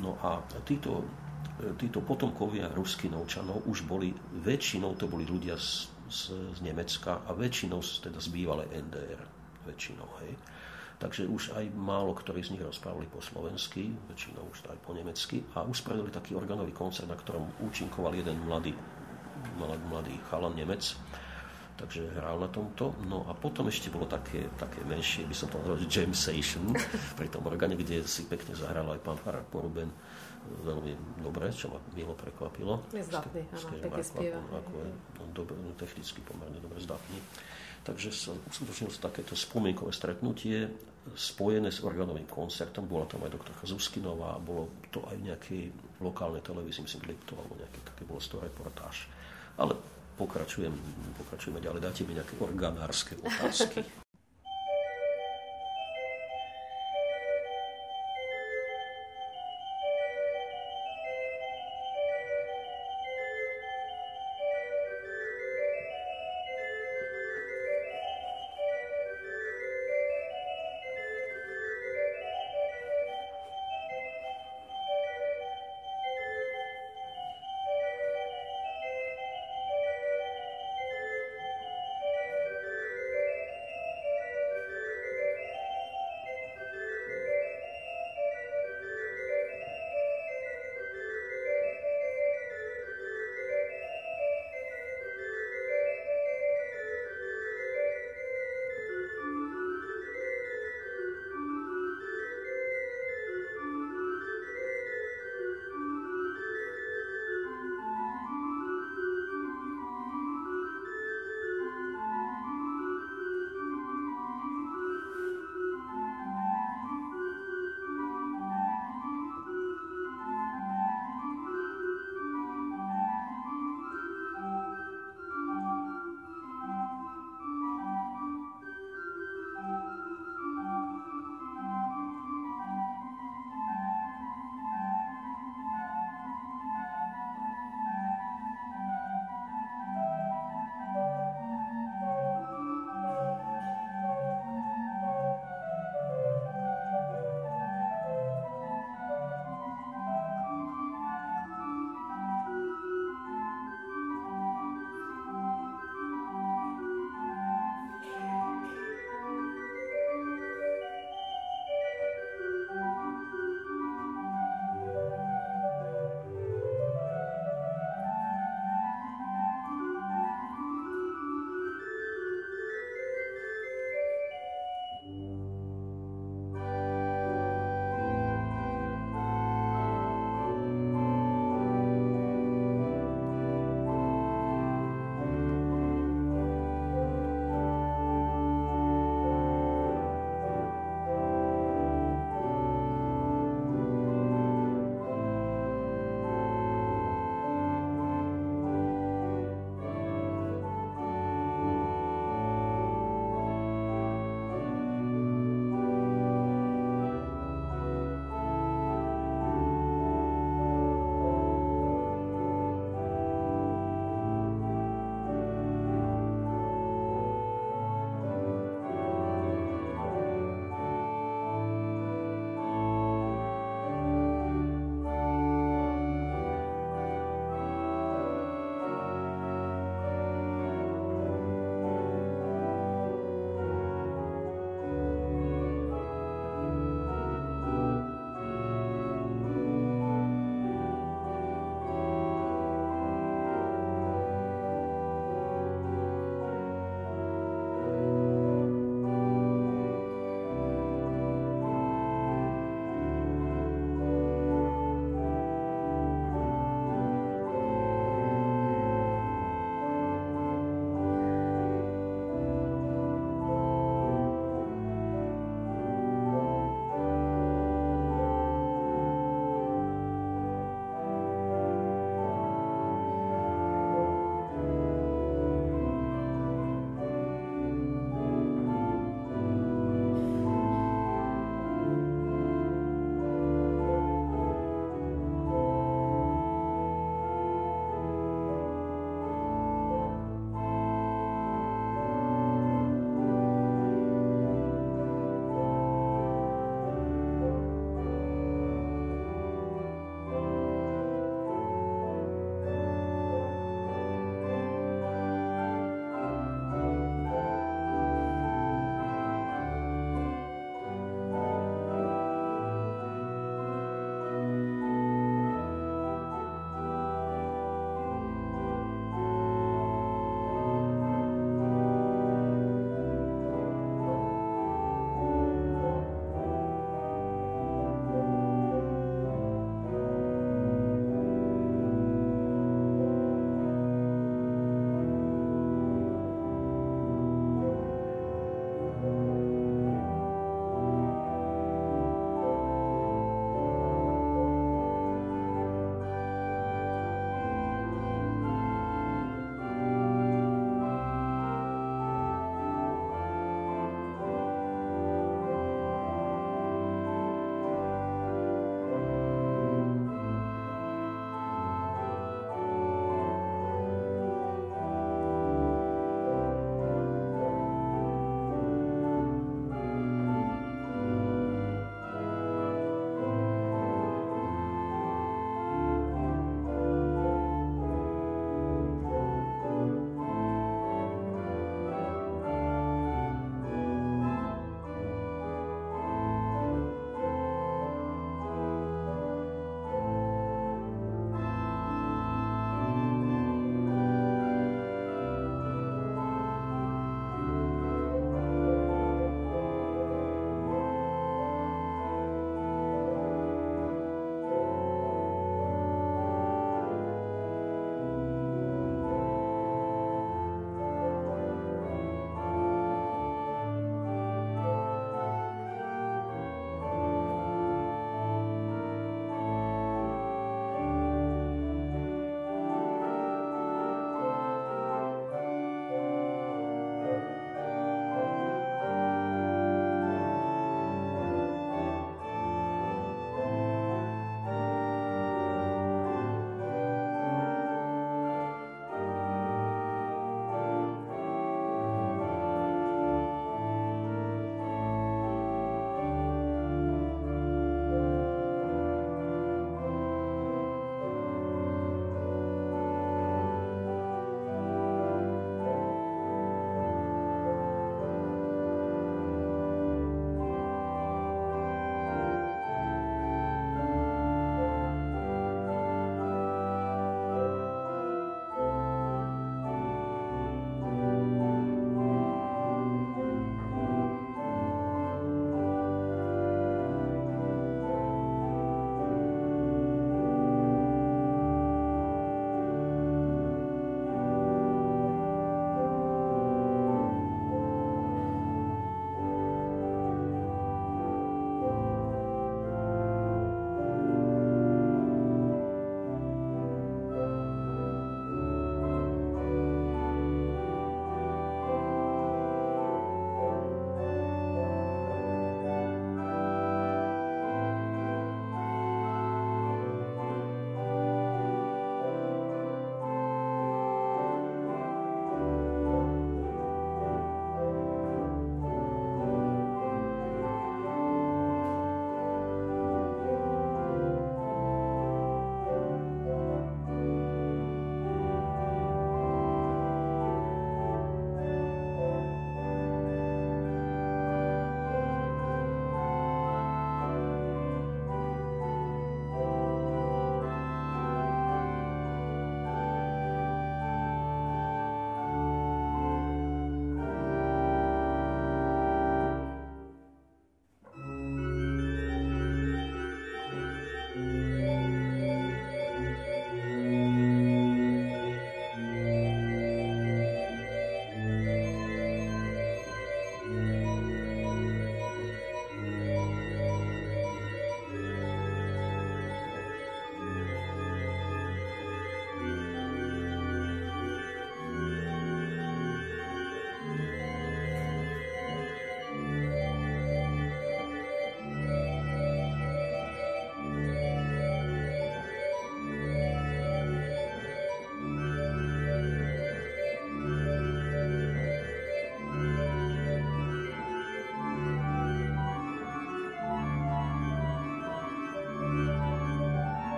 [0.00, 1.04] No a títo
[1.78, 4.10] títo potomkovia Ruskinovčanov už boli,
[4.42, 9.20] väčšinou to boli ľudia z, z, z Nemecka a väčšinou teda z bývalej NDR.
[9.62, 10.34] Väčšinou, hej.
[10.98, 15.42] Takže už aj málo ktorí z nich rozprávali po slovensky, väčšinou už aj po nemecky
[15.58, 18.70] a uspravili taký organový koncert, na ktorom účinkoval jeden mladý,
[19.58, 20.94] mladý chalan Nemec,
[21.74, 22.94] takže hral na tomto.
[23.10, 26.70] No a potom ešte bolo také, také menšie, by som to nazval, jam session
[27.18, 29.90] pri tom orgáne, kde si pekne zahral aj pán Farár Poruben
[30.62, 32.86] veľmi dobre, čo ma milo prekvapilo.
[32.94, 34.40] Je zdatný, áno, pekne spieva.
[34.40, 37.18] Ako je no, dobre, no, technicky pomerne dobre zdatný.
[37.82, 40.70] Takže sa uskutočnilo sa takéto spomienkové stretnutie
[41.18, 42.86] spojené s organovým koncertom.
[42.86, 45.62] Bola tam aj doktorka Zuskinová, bolo to aj v nejakej
[45.98, 49.10] lokálnej televízii, myslím, Liptov, alebo nejaké také bolo toho reportáž.
[49.58, 49.74] Ale
[50.14, 50.70] pokračujem,
[51.18, 51.82] pokračujeme ďalej.
[51.82, 53.82] Dáte mi nejaké organárske otázky.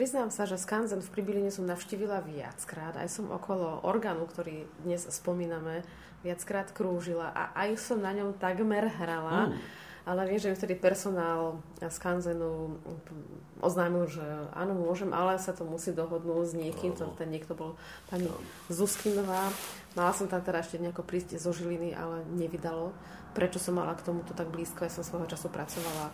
[0.00, 2.96] priznám sa, že Skanzen v Pribiline som navštívila viackrát.
[2.96, 5.84] Aj som okolo orgánu, ktorý dnes spomíname,
[6.24, 9.52] viackrát krúžila a aj som na ňom takmer hrala.
[9.52, 9.60] Mm
[10.08, 12.80] ale viem, že vtedy personál z Kanzenu
[13.60, 14.24] oznámil, že
[14.56, 16.96] áno, môžem, ale sa to musí dohodnúť s niekým.
[16.96, 17.76] To, ten niekto bol
[18.08, 18.26] pani
[18.72, 19.52] Zuskinová.
[19.92, 22.96] Mala som tam teda ešte nejako prísť zo Žiliny, ale nevydalo.
[23.36, 24.88] Prečo som mala k tomuto tak blízko?
[24.88, 26.10] Ja som svojho času pracovala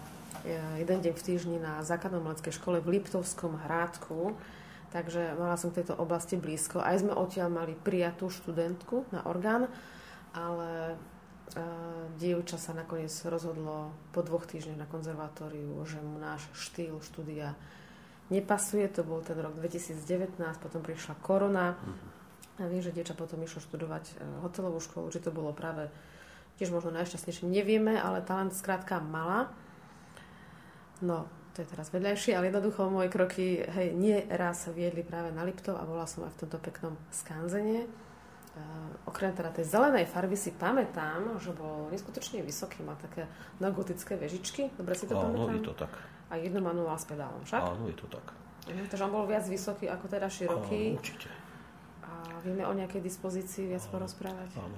[0.76, 4.36] jeden deň v týždni na základnom umeleckej škole v Liptovskom Hrádku.
[4.92, 6.84] Takže mala som k tejto oblasti blízko.
[6.84, 9.68] Aj sme odtiaľ mali prijatú študentku na orgán,
[10.36, 10.96] ale
[12.20, 17.56] dievča sa nakoniec rozhodlo po dvoch týždňoch na konzervatóriu, že mu náš štýl štúdia
[18.28, 18.84] nepasuje.
[18.98, 21.78] To bol ten rok 2019, potom prišla korona.
[22.56, 25.92] A viem, že dievča potom išlo študovať e, hotelovú školu, či to bolo práve
[26.56, 27.44] tiež možno najšťastnejšie.
[27.44, 29.52] Nevieme, ale talent skrátka mala.
[31.04, 35.44] No, to je teraz vedľajšie, ale jednoducho moje kroky hej, nie raz viedli práve na
[35.44, 37.88] Liptov a bola som aj v tomto peknom skanzene
[39.04, 43.28] okrem teda tej zelenej farby si pamätám, že bol neskutočne vysoký, má také
[43.60, 44.72] neogotické vežičky.
[44.76, 45.60] Dobre si to Áno, pamätám?
[45.60, 45.92] je to tak.
[46.32, 47.60] A jedno manuál s pedálom, však?
[47.62, 48.26] Áno, je to tak.
[48.66, 50.96] Takže on bol viac vysoký ako teda široký.
[50.96, 51.28] Áno, určite.
[52.44, 54.56] Vieme o nejakej dispozícii viac porozprávať?
[54.60, 54.76] Áno.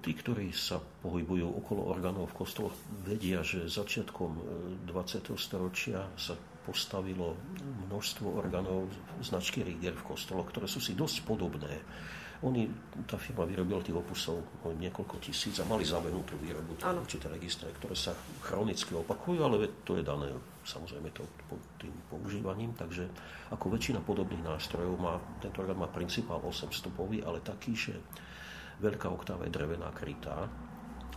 [0.00, 4.30] Tí, ktorí sa pohybujú okolo orgánov v kostoloch, vedia, že začiatkom
[4.84, 4.88] 20.
[4.88, 6.36] E, storočia sa
[6.68, 7.32] postavilo
[7.88, 8.92] množstvo orgánov
[9.24, 11.80] značky Rieger v kostoloch, ktoré sú si dosť podobné
[12.38, 12.70] oni,
[13.10, 18.14] tá firma vyrobila tých opusov niekoľko tisíc a mali zabenutú výrobu, určité registre, ktoré sa
[18.46, 20.30] chronicky opakujú, ale to je dané
[20.68, 21.24] samozrejme to,
[21.80, 23.08] tým používaním, takže
[23.48, 27.96] ako väčšina podobných nástrojov má, tento orgán má principál 8 stupový, ale taký, že
[28.84, 30.46] veľká oktáva je drevená krytá,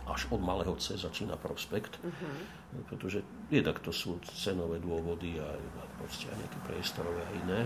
[0.08, 2.82] až od malého C začína prospekt, uh-huh.
[2.90, 3.22] pretože
[3.54, 7.60] jednak to sú cenové dôvody a, a aj nejaké priestorové a iné.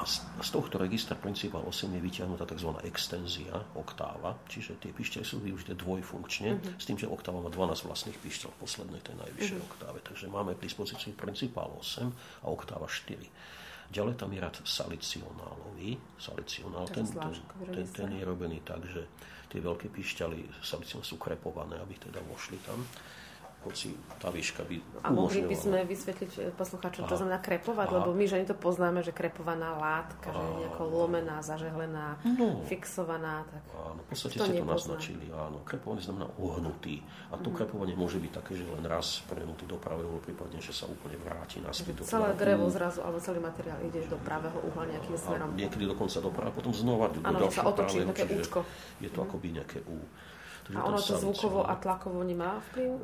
[0.00, 2.72] A z, z tohto registra Principal 8 je vyťahnutá tzv.
[2.88, 6.80] extenzia, oktáva, čiže tie píšťaly sú využité dvojfunkčne, uh-huh.
[6.80, 9.68] s tým, že oktáva má 12 vlastných píšťal v poslednej, tej najvyššej uh-huh.
[9.68, 9.98] oktáve.
[10.00, 13.20] Takže máme k dispozícii Principal 8 a oktáva 4.
[13.92, 16.00] Ďalej tam je rad salicionálový.
[16.16, 17.36] Salicionál, ten, ten,
[17.68, 19.04] ten, ten je robený tak, že
[19.52, 22.80] tie veľké píšťaly salicionál sú krepované, aby teda vošli tam
[23.60, 27.96] hoci tá výška by A mohli by sme vysvetliť eh, poslucháčom, čo znamená krepovať, Aha.
[28.00, 32.64] lebo my ženy to poznáme, že krepovaná látka, že je nejako lomená, zažehlená, no.
[32.64, 33.44] fixovaná.
[33.44, 35.24] Tak áno, v podstate ste to naznačili.
[35.28, 37.04] Áno, krepovanie znamená ohnutý.
[37.28, 37.56] A to mm.
[37.60, 41.60] krepovanie môže byť také, že len raz prehnutý do pravého, prípadne, že sa úplne vráti
[41.60, 45.52] naspäť do Celé drevo zrazu, alebo celý materiál ide do pravého uhla nejakým smerom.
[45.52, 48.64] A niekedy dokonca do pravého, potom znova do, do ďalšieho pravého, také účko.
[49.04, 49.26] je to mm.
[49.28, 50.00] akoby nejaké U.
[50.76, 52.90] A ono to zvukovo a tlakovo nemá vplyv?
[52.90, 53.00] E,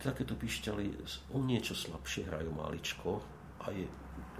[0.00, 0.86] takéto pišťaly
[1.34, 3.20] o niečo slabšie hrajú maličko
[3.60, 3.84] a je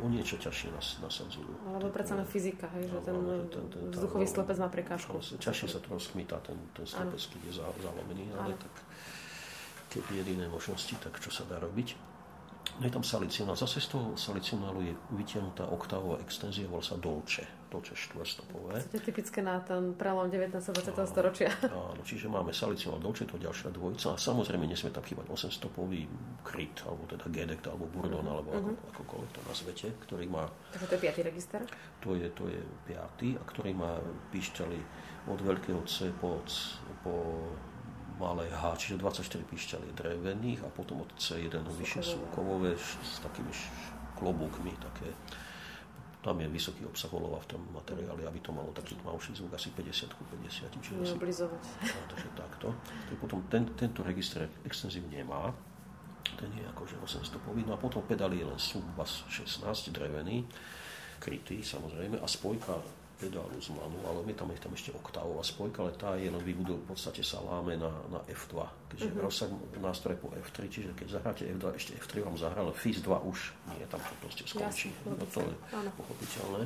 [0.00, 1.52] o niečo ťažšie nas, nasadzujú.
[1.68, 3.16] Alebo predsa len fyzika, hej, že ten,
[3.52, 5.20] ten, ten vzduchový slepec má prekážku.
[5.20, 8.74] Ťažšie sa to rozchmýta, ten, ten slepec, keď je zalomený, ale tak
[9.90, 12.09] keď jediné možnosti, tak čo sa dá robiť?
[12.80, 13.56] Je tam salicionál.
[13.56, 17.44] Zase z toho salicionálu je vytiahnutá oktávová extenzia, volá sa Dolce.
[17.68, 18.80] Dolce štvorstopové.
[18.82, 20.56] To je typické na ten prelom 19.
[20.56, 20.96] a 20.
[21.04, 21.52] storočia.
[21.68, 24.06] Áno, čiže máme salicionál Dolce, to je ďalšia dvojica.
[24.12, 26.08] A samozrejme nesmie tam chýbať 8-stopový
[26.40, 28.90] kryt, alebo teda Gedekt, alebo Burdon, alebo ako, uh-huh.
[28.96, 30.48] akokoľvek to nazvete, ktorý má...
[30.72, 31.60] Takže to je piatý register?
[32.00, 34.00] To je, to je piatý, a ktorý má
[34.32, 34.80] píšťaly
[35.28, 36.40] od veľkého C po,
[37.04, 37.44] po
[38.20, 43.50] malé H, čiže 24 píšťaly drevených a potom od C1 vyššie sú kovové s takými
[44.20, 45.08] klobúkmi, také
[46.20, 49.72] tam je vysoký obsah olova v tom materiáli, aby to malo taký tmavší zvuk, asi
[49.72, 50.68] 50 ku 50.
[50.68, 51.62] Čiže Neoblizovať.
[51.80, 52.76] Asi, takže takto.
[53.16, 55.48] Potom ten, tento register extenzív nemá,
[56.36, 59.64] ten je akože 800 povín, no a potom pedál je len subbas 16
[59.96, 60.44] drevený,
[61.24, 62.76] krytý samozrejme a spojka
[63.20, 66.80] pedálu z manuálom, je tam, je tam ešte oktávová spojka, ale tá je len vybudol
[66.80, 68.56] v podstate sa láme na, na F2,
[68.88, 69.24] keďže mm-hmm.
[69.24, 73.12] rozsah nástroje po F3, čiže keď zahráte F2, ešte F3 vám zahral, ale FIS 2
[73.28, 73.38] už
[73.76, 74.88] nie, tam to proste skončí.
[74.88, 75.90] Jasne, no, to je áno.
[76.00, 76.64] pochopiteľné.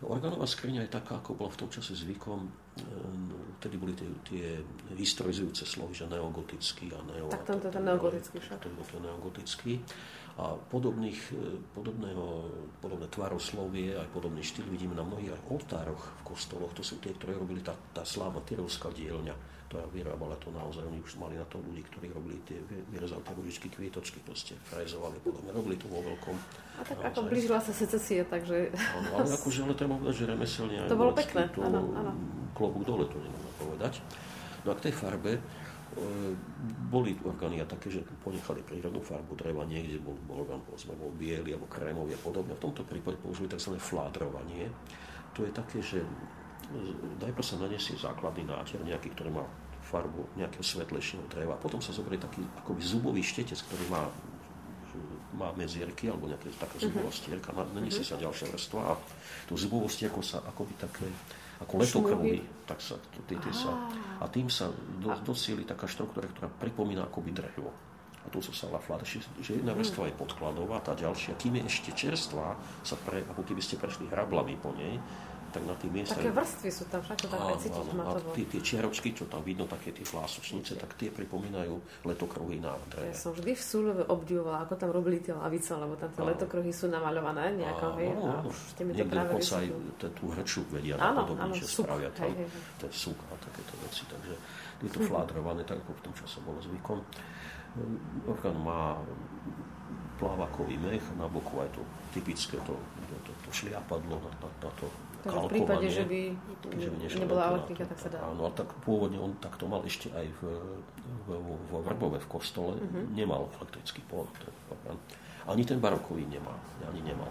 [0.00, 2.48] Organová skriňa je taká, ako bola v tom čase zvykom.
[3.60, 4.46] Vtedy boli tie, tie
[4.96, 7.28] historizujúce slovy, že neogotický a neo...
[7.28, 8.64] Tak tam to je ten neogotický však.
[8.64, 9.72] To je neogotický.
[10.38, 12.26] A podobných, e, podobného,
[12.78, 16.70] podobné tvaroslovie, aj podobný štýl vidíme na mnohých aj oltároch v kostoloch.
[16.78, 19.34] To sú tie, ktoré robili tá, tá slávna tyrovská dielňa,
[19.68, 20.86] ktorá vyrábala to naozaj.
[20.86, 25.18] Oni už mali na to ľudí, ktorí robili tie vyrezali tie ružičky, kvietočky, proste frezovali
[25.20, 25.50] podobne.
[25.50, 26.36] Robili to vo veľkom.
[26.78, 27.10] A tak naozaj.
[27.10, 28.72] ako blížila sa secesie, takže...
[28.74, 32.12] Áno, ale akože, ale treba povedať, že remeselne To bolo pekné, áno, áno.
[32.56, 33.92] Klobúk dole, to nemôžem povedať.
[34.64, 35.40] No a k tej farbe,
[36.86, 41.66] boli orgány také, že ponechali prírodnú farbu dreva, niekde bol, bol povedzme, bol biely alebo
[41.66, 42.54] krémový a podobne.
[42.54, 43.74] V tomto prípade použili tzv.
[43.74, 44.70] fládrovanie.
[45.34, 46.02] To je také, že
[47.18, 49.44] najprv sa naniesie základný náter, nejaký, ktorý má
[49.90, 51.58] farbu nejakého svetlejšieho dreva.
[51.58, 54.06] Potom sa zoberie taký akoby zubový štetec, ktorý má
[55.30, 56.84] má medzierky alebo nejaká taká mhm.
[56.90, 58.92] zubová stierka, naniesie sa ďalšia vrstva a
[59.46, 61.06] tú zubovú stierku sa akoby také
[61.60, 62.96] ako letokrvy, tak sa,
[63.28, 63.72] tí, tí sa,
[64.20, 67.70] a tým sa do, dosieli taká štruktúra, ktorá pripomína akoby drevo.
[68.20, 71.90] A tu sa stala fláda, že jedna vrstva je podkladová, tá ďalšia, kým je ešte
[71.96, 72.52] čerstvá,
[72.84, 75.00] sa pre, ako keby ste prešli hrablami po nej,
[75.50, 76.18] tak na tých miestach...
[76.18, 79.66] Také vrstvy sú tam, však to tak cítiť A tie, tie čiaročky, čo tam vidno,
[79.66, 81.74] také tie hlásočnice, tak tie pripomínajú
[82.06, 83.10] letokruhy na dreve.
[83.10, 86.70] Ja som vždy v Súľove obdivovala, ako tam robili tie lavice, lebo tam tie letokruhy
[86.70, 89.66] sú namaľované nejako, hej, a už ste mi to práve dokonca aj
[90.14, 92.30] tú hrču vedia napodobniť, že spravia tam
[92.78, 94.34] ten súk a takéto veci, takže
[94.80, 96.98] je to fládrované, tak ako v tom čase bolo zvykom.
[98.26, 98.98] Orchán má
[100.18, 101.80] plávakový mech, na boku aj to
[102.12, 104.84] typické to, to, to, to šliapadlo na, na, na to
[105.20, 106.20] Takže v prípade, že by,
[106.80, 106.96] že by
[107.28, 108.24] nebola elektrika, tak sa dá.
[108.24, 110.40] Áno, tak pôvodne on takto mal ešte aj v,
[111.28, 111.28] v,
[111.68, 113.04] vo Vrbove v kostole, uh-huh.
[113.12, 114.24] nemal elektrický pón.
[115.44, 116.56] Ani ten barokový nemá,
[116.88, 117.28] ani nemal.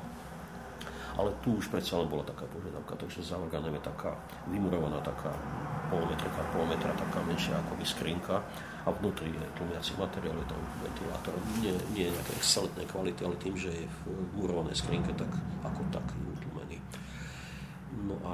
[1.17, 4.13] Ale tu už predsa len bola taká požiadavka, takže za orgánem je taká
[4.47, 5.33] vymurovaná taká
[5.89, 8.39] pol metra, pol metra, taká menšia ako skrinka
[8.85, 11.33] a vnútri je tlumiaci materiál, je tam ventilátor.
[11.59, 13.99] Nie, nie je nejaké excelentné kvality, ale tým, že je v
[14.37, 15.27] murovanej skrinke, tak
[15.65, 16.05] ako tak
[17.95, 18.33] No a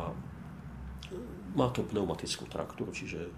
[1.56, 3.32] má to pneumatickú traktúru, čiže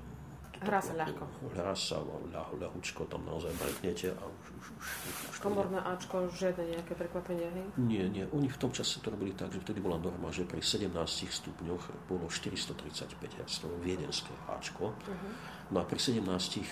[0.57, 1.23] Hrá sa ľahko.
[1.53, 6.73] Hrá sa ľah, ľahučko, tam naozaj breknete a už, už, už, už Komorné Ačko, žiadne
[6.73, 7.65] nejaké prekvapenie, hej?
[7.77, 8.25] Nie, nie.
[8.33, 10.89] Oni v tom čase to robili tak, že vtedy bola norma, že pri 17
[11.29, 14.97] stupňoch bolo 435 Hz, viedenské Ačko.
[14.97, 15.31] Uh-huh.
[15.69, 16.63] No a pri 17, e,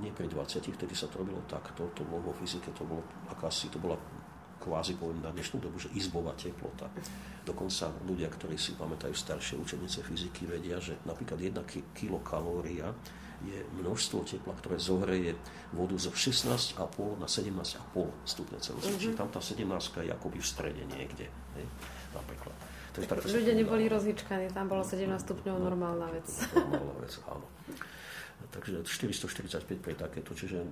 [0.00, 3.68] nie pri 20, vtedy sa to robilo takto, to bolo vo fyzike, to bolo akási,
[3.68, 4.00] to bola
[4.66, 6.90] kvázi poviem na dnešnú dobu, že izbová teplota.
[7.46, 11.62] Dokonca ľudia, ktorí si pamätajú staršie učenice fyziky, vedia, že napríklad 1
[11.94, 12.90] kilokalória
[13.46, 15.38] je množstvo tepla, ktoré zohreje
[15.70, 16.74] vodu zo 16,5
[17.22, 17.78] na 17,5
[18.26, 18.90] stupne Celzia.
[18.90, 18.98] Mm-hmm.
[18.98, 19.62] Čiže tam tá 17
[20.02, 21.30] je akoby v strede niekde.
[21.54, 21.62] Ne?
[22.16, 22.56] Napríklad.
[22.96, 26.26] Tak, tak ľudia neboli rozhýčkaní, tam bolo 17 stupňov no, normálna vec.
[26.56, 27.44] Normálna vec, áno.
[28.56, 30.64] Takže 445 pre takéto, čiže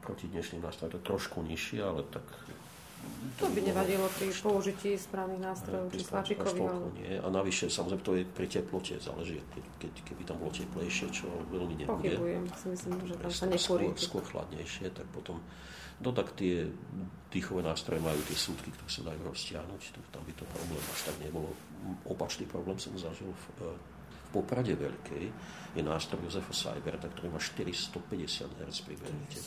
[0.00, 2.24] proti dnešným nástrojom to trošku nižšie, ale tak
[3.36, 6.72] to by nevadilo pri použití správnych nástrojov, či tlačíkových.
[6.96, 7.20] Nie.
[7.20, 9.40] A navyše, samozrejme, to je pri teplote, záleží,
[9.80, 12.16] keď, keby tam bolo teplejšie, čo veľmi nebude.
[12.16, 13.84] Pochybujem, si myslím, že tam sa nekúri.
[13.92, 15.38] Skôr, skôr chladnejšie, tak potom
[15.96, 16.68] No tak tie
[17.32, 19.80] dýchové nástroje majú tie súdky, ktoré sa dajú roztiahnuť,
[20.12, 21.48] tam by to problém až tak nebolo.
[22.04, 23.60] Opačný problém som zažil v, v
[24.36, 25.24] Poprade Veľkej,
[25.76, 28.96] je nástroj Jozefa Seiberta, ktorý má 450 Hz pri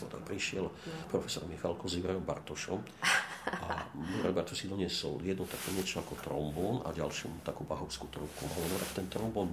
[0.10, 0.66] Tam prišiel
[1.10, 2.82] profesor Michalko s Ivarom Bartošom
[3.70, 3.86] a
[4.26, 8.46] Robert si doniesol jednu také niečo ako trombón a ďalšiu takú bachovskú trúbku.
[8.50, 9.50] Hovoril, ten trombón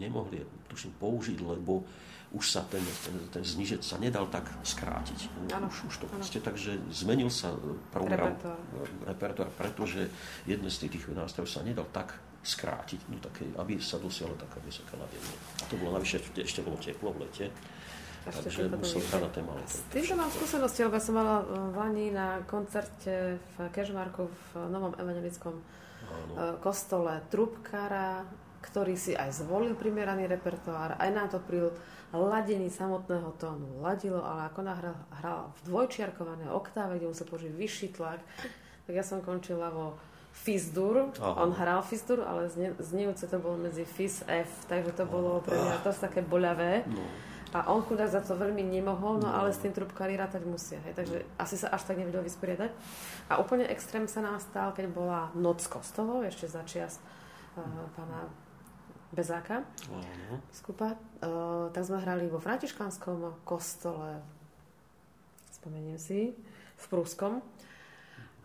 [0.00, 1.84] nemohli, tuším, použiť, lebo
[2.30, 5.50] už sa ten, ten, ten znižec sa nedal tak skrátiť.
[5.50, 7.52] Ano, už, už to proste, takže zmenil sa
[7.90, 8.38] program,
[9.02, 10.08] repertoár, pretože
[10.46, 14.96] jeden z tých nástrojov sa nedal tak skrátiť, no také, aby sa dosiahla taká vysoká
[14.96, 15.34] ladenie.
[15.60, 17.52] A to bolo navyše, ešte bolo teplo v lete,
[18.20, 19.52] Takže musel hrať na téma.
[19.64, 24.92] S týmto mám skúsenosti, lebo som mala v Lani na koncerte v Kežmarku v Novom
[24.92, 26.32] evangelickom Áno.
[26.36, 28.28] E, kostole trubkára,
[28.60, 31.72] ktorý si aj zvolil primeraný repertoár, aj nám to pri
[32.12, 37.88] ladení samotného tónu ladilo, ale ako nahral, hral v dvojčiarkované oktáve, kde musel použiť vyšší
[37.96, 38.20] tlak,
[38.84, 39.96] tak ja som končila vo
[40.40, 41.12] Fizdur.
[41.20, 41.44] Aha.
[41.44, 42.48] On hral Fizdur, ale
[42.80, 46.88] znejúce to bolo medzi Fiz F, takže to bolo pre mňa dosť také boľavé.
[46.88, 47.04] No.
[47.50, 49.34] A on chudák za to veľmi nemohol, no, no.
[49.34, 50.78] ale s tým trubkári rátať musia.
[50.86, 50.96] Hej.
[50.96, 51.28] Takže no.
[51.36, 52.70] asi sa až tak nevedel vysporiadať.
[53.28, 57.02] A úplne extrém sa nastal, keď bola noc kostolov, ešte za čias
[57.58, 58.30] uh, pána
[59.10, 60.38] Bezáka, uh-huh.
[60.54, 60.94] skupa.
[61.18, 64.22] Uh, tak sme hrali vo františkanskom kostole,
[65.58, 66.30] spomeniem si,
[66.78, 67.42] v Prúskom.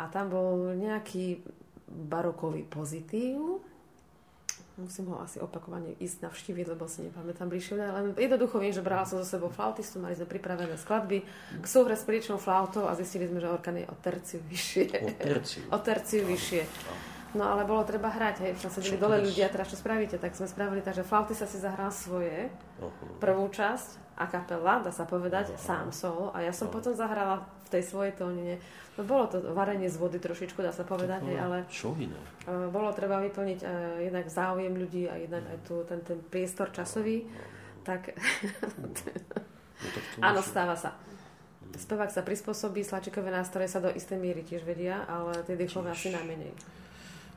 [0.02, 1.46] A tam bol nejaký
[1.90, 3.62] barokový pozitív,
[4.78, 9.08] musím ho asi opakovane ísť navštíviť, lebo si nepamätám bližšie, len jednoducho viem, že brala
[9.08, 11.24] som so sebou flautistu, mali sme pripravené skladby
[11.64, 14.86] k súhre s príčnou flautou a zistili sme, že orkan je o terciu vyššie.
[14.92, 15.62] O terciu?
[15.76, 16.62] o terciu vyššie.
[17.36, 20.48] No ale bolo treba hrať, hej, čo sedeli dole ľudia, teraz čo spravíte, tak sme
[20.48, 22.48] spravili tak, že flautista si zahral svoje,
[23.20, 27.76] prvú časť, a kapela, dá sa povedať, sám solo, a ja som potom zahrala v
[27.76, 28.64] tej svojej tónine.
[28.96, 32.16] No bolo to varenie z vody trošičku, dá sa povedať, hej, ale čo iné?
[32.72, 37.28] bolo treba vyplniť uh, jednak záujem ľudí a jednak aj tu ten, ten priestor časový.
[37.84, 38.16] Tak
[40.18, 40.96] No, Áno, stáva sa.
[41.76, 46.08] Spevák sa prispôsobí, slačikové nástroje sa do istej miery tiež vedia, ale tie dýchové asi
[46.08, 46.56] najmenej.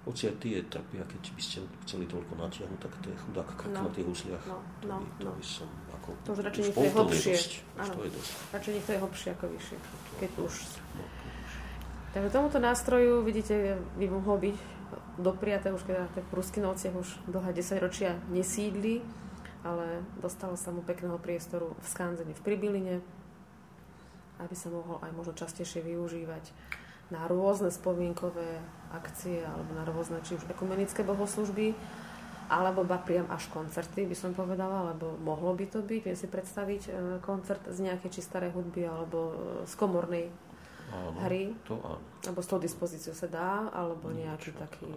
[0.06, 3.72] Hoci aj tie trpia, keď by ste chceli toľko natiahnuť, tak to je chudák krk
[3.74, 3.84] no.
[3.84, 4.44] na tých husliach.
[4.48, 5.32] No, no, to, by, to no.
[5.36, 5.68] by som
[5.98, 6.08] ako...
[6.24, 7.34] To už radšej niekto je hlbšie.
[7.76, 8.30] Áno, to je dosť.
[8.54, 9.76] Radšej niekto je hlbšie ako vyššie.
[10.22, 10.54] Keď to, už...
[10.96, 11.02] No,
[12.08, 14.56] Takže tomuto nástroju, vidíte, by mohlo byť
[15.20, 19.04] dopriaté už keď v Ruskinovciach už dlhé 10 ročia nesídli,
[19.66, 22.94] ale dostalo sa mu pekného priestoru v Skanzene v Pribiline,
[24.38, 26.44] aby sa mohol aj možno častejšie využívať
[27.08, 28.60] na rôzne spomienkové
[28.92, 31.72] akcie alebo na rôzne či už ekumenické bohoslužby
[32.48, 36.24] alebo ba priam až koncerty, by som povedala, alebo mohlo by to byť, viem si
[36.32, 36.90] predstaviť e,
[37.20, 39.32] koncert z nejakej či starej hudby alebo e,
[39.68, 40.32] z komornej
[40.88, 41.52] áno, hry.
[41.68, 42.00] To áno.
[42.24, 44.88] Alebo s tou dispozíciou sa dá, alebo nejaký taký...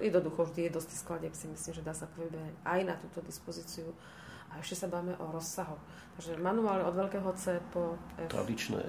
[0.00, 3.92] Jednoducho vždy je dosť skladeb, si myslím, že dá sa povedať aj na túto dispozíciu.
[4.52, 5.76] A ešte sa bavíme o rozsahu.
[6.16, 8.32] Takže manuál od veľkého C po F.
[8.32, 8.80] Tradičné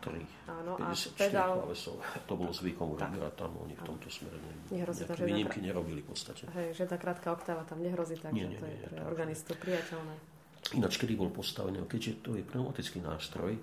[0.00, 0.24] F3.
[0.48, 1.60] Áno, a pedál...
[1.60, 2.00] Klávesov.
[2.28, 6.00] To bolo zvykom u a tam oni v tomto smere ne, nehrozí nejaké výnimky nerobili
[6.00, 6.48] v podstate.
[6.56, 9.52] Hej, že tá krátka oktáva tam nehrozí, tak, nie, nie, to je nie, pre organistu
[9.60, 10.14] priateľné.
[10.76, 13.58] Ináč, kedy bol postavený, keďže to je pneumatický nástroj,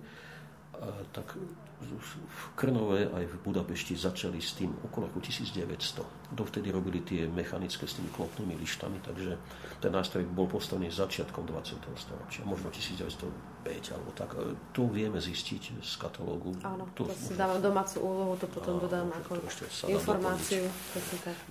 [1.11, 1.38] tak
[1.78, 6.34] v Krnove aj v Budapešti začali s tým okolo roku 1900.
[6.34, 9.38] Dovtedy robili tie mechanické s tými klopnými lištami, takže
[9.78, 11.78] ten nástroj bol postavený začiatkom 20.
[11.93, 14.34] storočia, možno 1905 alebo tak.
[14.73, 16.57] Tu vieme zistiť z katalógu.
[16.65, 19.38] Áno, to, to si dávam domácu úlohu, to potom áno, dodám ako
[19.86, 20.65] informáciu.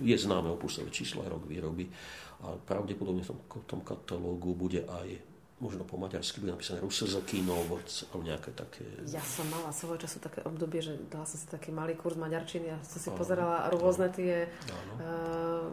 [0.03, 1.87] Je známe opusové číslo aj rok výroby
[2.43, 7.57] a pravdepodobne v tom, v tom katalógu bude aj možno po maďarsky bude napísané Rusezokino
[7.57, 7.81] alebo
[8.21, 8.85] nejaké také...
[9.09, 12.69] Ja som mala svojho času také obdobie, že dala som si taký malý kurz maďarčiny
[12.69, 13.17] a som si Aha.
[13.17, 14.45] pozerala rôzne tie
[15.01, 15.65] uh,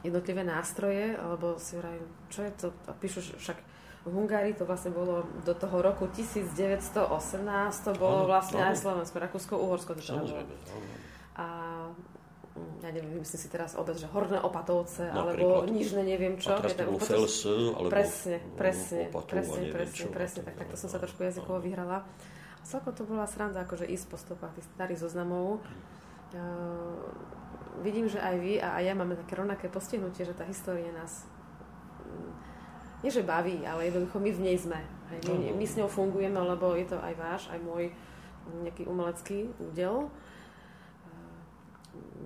[0.00, 2.66] jednotlivé nástroje, alebo si vrajím, čo je to?
[2.88, 3.58] A píšu, však
[4.04, 7.04] v Hungárii to vlastne bolo do toho roku 1918,
[7.84, 9.96] to bolo vlastne aj Slovensko, Rakúsko, Uhorsko.
[9.96, 10.54] To Samozrejme,
[11.40, 11.46] A
[12.54, 15.66] ja neviem, myslím si teraz obec, že Horné Opatovce, Napríklad.
[15.66, 16.54] alebo Nižné neviem čo.
[16.54, 20.76] A teraz to bolo Fels, alebo presne, presne, Opatov, presne, presne, čo, presne, tak takto
[20.78, 22.06] som sa trošku jazykovo vyhrala.
[22.06, 25.58] A celko to bola sranda, akože ísť po stopách tých starých zoznamov.
[26.30, 27.10] Uh,
[27.82, 31.26] vidím, že aj vy a aj ja máme také rovnaké postihnutie, že tá história nás
[32.06, 32.30] mm,
[33.02, 34.78] nie že baví, ale jednoducho my v nej sme.
[35.10, 37.90] Hej, my, my s ňou fungujeme, lebo je to aj váš, aj môj
[38.62, 40.06] nejaký umelecký údel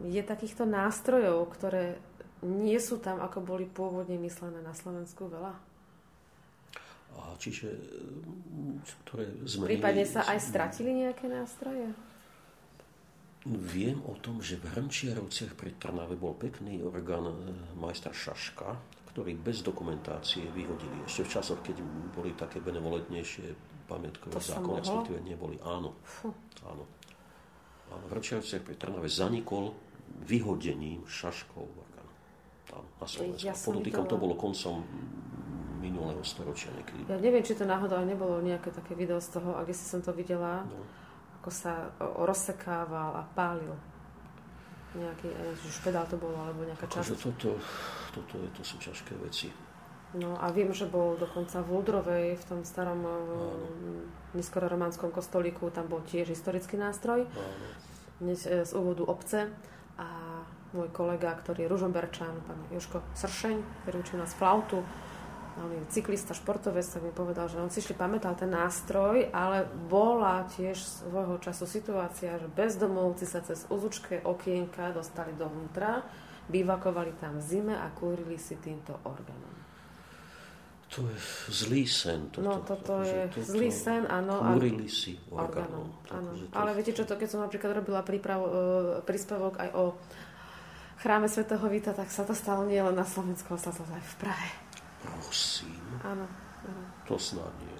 [0.06, 1.98] je takýchto nástrojov, ktoré
[2.46, 5.54] nie sú tam, ako boli pôvodne myslené na Slovensku veľa?
[7.18, 7.74] A čiže,
[9.06, 9.80] ktoré zmenili...
[9.80, 11.90] Prípadne sa aj stratili nejaké nástroje?
[13.48, 17.34] Viem o tom, že v Hrnčiarovciach pri Trnave bol pekný orgán e,
[17.80, 18.76] majstra Šaška,
[19.14, 21.06] ktorý bez dokumentácie vyhodili.
[21.08, 21.80] Ešte v časoch, keď
[22.12, 23.46] boli také benevolentnejšie
[23.88, 25.56] pamiatkové zákony, respektíve neboli.
[25.64, 25.96] Áno.
[26.04, 26.34] Fuh.
[26.68, 26.97] Áno.
[27.88, 28.04] Áno.
[28.08, 29.76] V Hrnčiarovciach pri Trnave zanikol
[30.24, 31.66] vyhodením šaškov
[32.68, 33.48] tam na Slovensku.
[33.48, 34.84] Ja Podotýkam, to bolo koncom
[35.80, 37.08] minulého storočia niekedy.
[37.08, 40.12] Ja neviem, či to náhodou nebolo nejaké také video z toho, ak si som to
[40.12, 40.84] videla, no.
[41.40, 43.72] ako sa rozsekával a pálil.
[44.96, 45.28] Nejaký,
[45.68, 47.20] špedál to bolo, alebo nejaká časť.
[47.20, 47.60] toto,
[48.12, 49.52] toto je, to sú ťažké veci.
[50.16, 53.04] No a viem, že bol dokonca v Uldrovej, v tom starom
[54.32, 57.28] neskoro-románskom kostolíku, tam bol tiež historický nástroj.
[58.18, 59.46] E, z úvodu obce
[59.94, 60.08] a
[60.74, 64.82] môj kolega, ktorý je Ružomberčan, pán Joško Sršeň, ktorý učí nás flautu,
[65.58, 69.66] on je cyklista, športovec, tak mi povedal, že on si ešte pamätal ten nástroj, ale
[69.90, 76.06] bola tiež svojho času situácia, že bezdomovci sa cez uzučké okienka dostali dovnútra,
[76.46, 79.67] bývakovali tam v zime a kúrili si týmto orgánom.
[80.88, 81.16] To je
[81.52, 82.32] zlý sen.
[82.32, 84.40] Toto, no, toto je toto zlý sen, áno.
[84.40, 85.92] Kúrili si orgánom.
[86.08, 86.32] Áno.
[86.56, 88.50] Ale viete čo, to keď som napríklad robila príprav, uh,
[89.04, 89.92] príspevok aj o
[91.04, 94.00] chráme svätého Vita, tak sa to stalo nie len na Slovensku, ale sa to aj
[94.00, 94.50] v Prahe.
[95.04, 95.76] Prosím.
[96.00, 96.24] Áno.
[96.64, 96.82] áno.
[97.04, 97.76] To snad nie.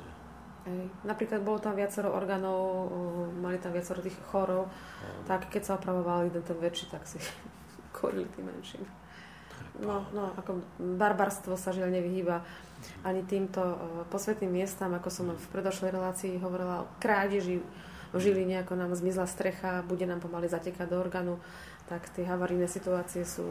[0.68, 0.84] Ej.
[1.08, 5.24] Napríklad bolo tam viacero orgánov, uh, mali tam viacero tých chorov, áno.
[5.24, 7.16] tak keď sa opravoval jeden ten väčší, tak si
[7.96, 8.84] korili tým menším.
[9.78, 10.58] No, no, ako
[10.98, 12.42] barbarstvo sa žiaľ nevyhýba
[13.06, 13.76] ani týmto e,
[14.10, 17.62] posvetným miestam, ako som v predošlej relácii hovorila o krádeži
[18.10, 21.38] v Žiline, ako nám zmizla strecha, bude nám pomaly zatekať do orgánu,
[21.86, 23.46] tak tie havarijné situácie sú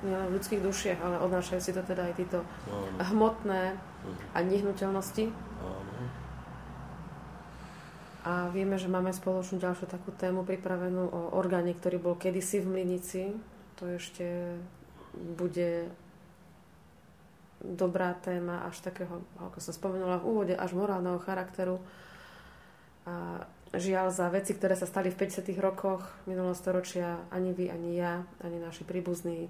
[0.00, 2.40] nielen v ľudských dušiach, ale odnášajú si to teda aj títo
[3.12, 3.76] hmotné
[4.32, 5.28] a nehnuteľnosti.
[8.20, 12.68] A vieme, že máme spoločnú ďalšiu takú tému pripravenú o orgáne, ktorý bol kedysi v
[12.68, 13.22] Mlinici.
[13.80, 14.60] To ešte
[15.16, 15.88] bude
[17.64, 21.80] dobrá téma, až takého, ako som spomenula v úvode, až morálneho charakteru.
[23.08, 25.48] A žiaľ za veci, ktoré sa stali v 50.
[25.60, 29.48] rokoch minulého storočia, ani vy, ani ja, ani naši príbuzní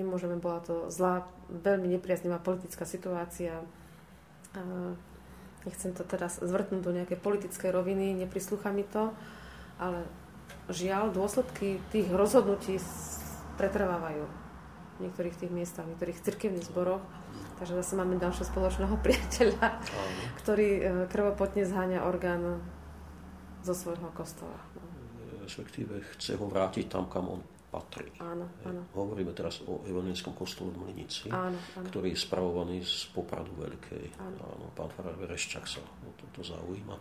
[0.00, 0.40] nemôžeme.
[0.40, 3.60] Bola to zlá, veľmi nepriaznivá politická situácia.
[4.56, 4.62] A
[5.68, 9.12] nechcem to teraz zvrtnúť do nejakej politickej roviny, neprislúcha mi to,
[9.76, 10.08] ale
[10.72, 12.80] žiaľ, dôsledky tých rozhodnutí
[13.60, 14.24] pretrvávajú
[14.96, 17.04] v niektorých tých miestach, v niektorých cirkevných zboroch.
[17.60, 19.66] Takže zase máme ďalšieho spoločného priateľa,
[20.40, 20.82] ktorý e,
[21.12, 22.64] krvopotne zháňa orgán
[23.60, 24.56] zo svojho kostola.
[24.72, 24.84] No.
[25.44, 27.40] Respektíve chce ho vrátiť tam, kam on
[27.70, 28.10] patrí.
[28.18, 28.82] Áno, áno.
[28.96, 31.86] Hovoríme teraz o evangelickom kostole v Mlinici, áno, áno.
[31.86, 34.18] ktorý je spravovaný z Popradu Veľkej.
[34.18, 34.36] Áno.
[34.42, 36.96] áno pán Farar Vereščak sa o toto zaujíma.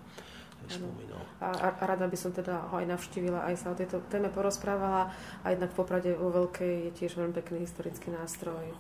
[1.40, 4.30] A, a, a rada by som teda ho aj navštívila, aj sa o tejto téme
[4.30, 5.10] porozprávala.
[5.42, 8.76] A jednak v Poprade vo Veľkej je tiež veľmi pekný historický nástroj.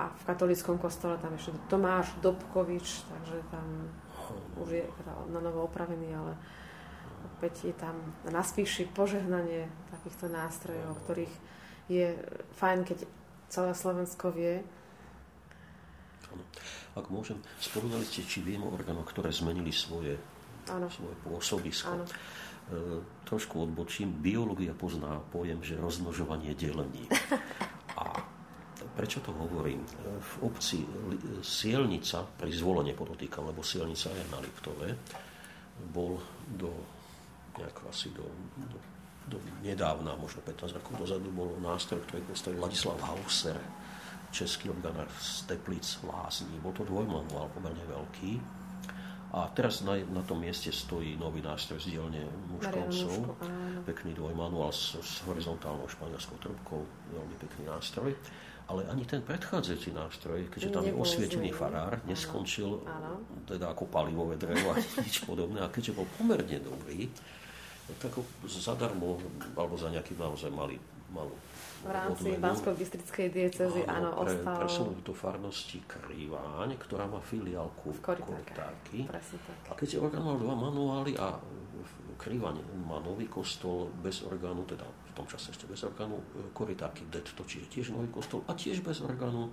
[0.00, 3.66] A v katolickom kostole tam ešte Tomáš Dobkovič, takže tam
[4.58, 6.32] už je teda na novo opravený, ale
[7.36, 11.34] opäť je tam na spíši požehnanie takýchto nástrojov, ktorých
[11.90, 12.16] je
[12.56, 12.98] fajn, keď
[13.50, 14.62] celé Slovensko vie.
[16.94, 20.14] Ak môžem, spomínali ste, či viem o orgánoch, ktoré zmenili svoje
[20.70, 20.86] Áno.
[20.86, 21.90] svoje pôsobisko.
[21.90, 22.04] Áno.
[22.06, 24.14] E, trošku odbočím.
[24.22, 27.10] Biológia pozná pojem, že rozmnožovanie delení.
[28.00, 28.04] A
[28.94, 29.82] prečo to hovorím?
[29.82, 29.88] E,
[30.22, 30.86] v obci
[31.42, 34.88] Sielnica, pri zvolenie podotýkam, lebo Sielnica je na Liptove,
[35.90, 36.22] bol
[36.54, 36.70] do
[37.90, 38.24] asi do,
[38.56, 38.78] do,
[39.26, 43.58] do nedávna, možno 15 rokov dozadu, bol nástroj, ktorý postavil Ladislav Hauser,
[44.30, 46.56] český organár z Teplic Lázní.
[46.62, 48.59] Bol to dvojmanuál, pomerne veľký
[49.30, 53.38] a teraz na, na tom mieste stojí nový nástroj z dielne Muškovcov.
[53.86, 56.82] Pekný dvojmanuál s, s horizontálnou španielskou trubkou.
[57.14, 58.10] Veľmi pekný nástroj.
[58.70, 63.18] Ale ani ten predchádzajúci nástroj, keďže tam je osvietený farár, neskončil áno.
[63.42, 65.62] teda ako palivové drevo a nič podobné.
[65.62, 67.10] A keďže bol pomerne dobrý,
[67.98, 69.18] tak ho zadarmo,
[69.58, 70.78] alebo za nejaký naozaj malý,
[71.12, 71.34] malú
[71.80, 74.68] v rámci Bansko-Bystrickej diecezy, áno, áno ostal...
[74.68, 79.08] Presunuli do farnosti Krýváň, ktorá má filiálku v Koritáky.
[79.68, 81.40] A keď je orgán mal dva manuály a
[82.20, 86.20] Krývaň má nový kostol bez orgánu, teda v tom čase ešte bez orgánu,
[86.52, 89.48] Koritáky detto, čiže tiež nový kostol a tiež bez orgánu,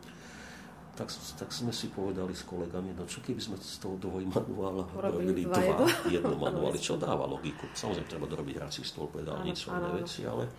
[0.99, 5.45] tak, tak sme si povedali s kolegami, no čo keby sme z toho dvojmanuála robili
[5.45, 6.35] dva, dva jedno.
[6.35, 7.69] manuály, čo dáva logiku.
[7.71, 10.49] Samozrejme, treba dorobiť hrací stôl, pedálnicu, iné veci, ale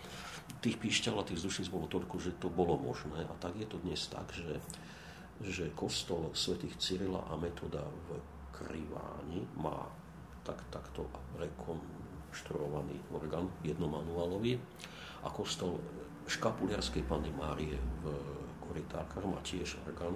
[0.59, 3.23] tých píšťal a tých vzdušníc bolo toľko, že to bolo možné.
[3.25, 4.59] A tak je to dnes tak, že,
[5.45, 8.07] že kostol svätých Cyrila a Metoda v
[8.51, 9.87] Kriváni má
[10.43, 11.07] tak, takto
[11.39, 14.59] rekonštruovaný orgán jednomanuálový
[15.23, 15.79] a kostol
[16.27, 18.13] škapuliarskej Panny Márie v
[18.67, 20.13] Koritárkach má tiež orgán.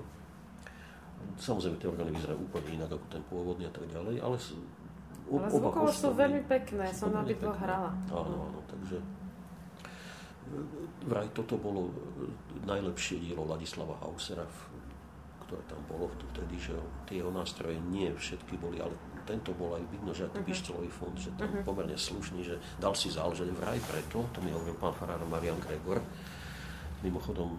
[1.40, 4.36] Samozrejme, tie orgány vyzerajú úplne inak ako ten pôvodný a tak ďalej, ale
[5.24, 7.96] ale zvukovo sú veľmi pekné, som na dvoch hrala.
[8.12, 9.00] Áno, áno, takže
[11.08, 11.92] vraj toto bolo
[12.64, 14.46] najlepšie dielo Ladislava Hausera,
[15.48, 16.74] ktoré tam bolo vtedy, že
[17.06, 20.92] tie jeho nástroje nie všetky boli, ale tento bol aj vidno, že aký uh-huh.
[20.92, 21.64] fond, že tam uh-huh.
[21.64, 26.04] pomerne slušný, že dal si záležať vraj preto, to mi hovoril pán farár Marian Gregor,
[27.04, 27.54] mimochodom,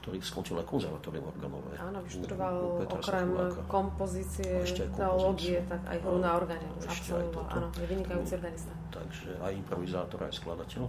[0.00, 1.76] ktorý skončil aj konzervatórium organové.
[1.76, 2.54] Áno, vyštudoval
[2.88, 3.62] okrem Skuláka.
[3.68, 4.52] kompozície,
[4.96, 7.44] teológie, tak aj hru na orgáne absolvoval.
[7.52, 8.72] Áno, vynikajúci organista.
[8.88, 10.88] Takže aj improvizátor, aj skladateľ.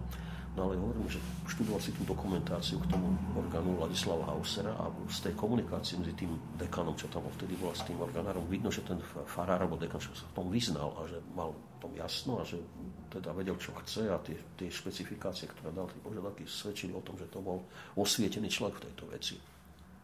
[0.60, 5.32] No ale hovorím, že študoval si tú dokumentáciu k tomu orgánu Ladislava Hausera a z
[5.32, 9.00] tej komunikácie medzi tým dekanom, čo tam vtedy bola s tým orgánárom, vidno, že ten
[9.24, 12.60] farár alebo dekan sa v tom vyznal a že mal tom jasno a že
[13.08, 17.16] teda vedel, čo chce a tie, tie špecifikácie, ktoré dal, tie požiadavky, svedčili o tom,
[17.16, 17.64] že to bol
[17.96, 19.36] osvietený človek v tejto veci.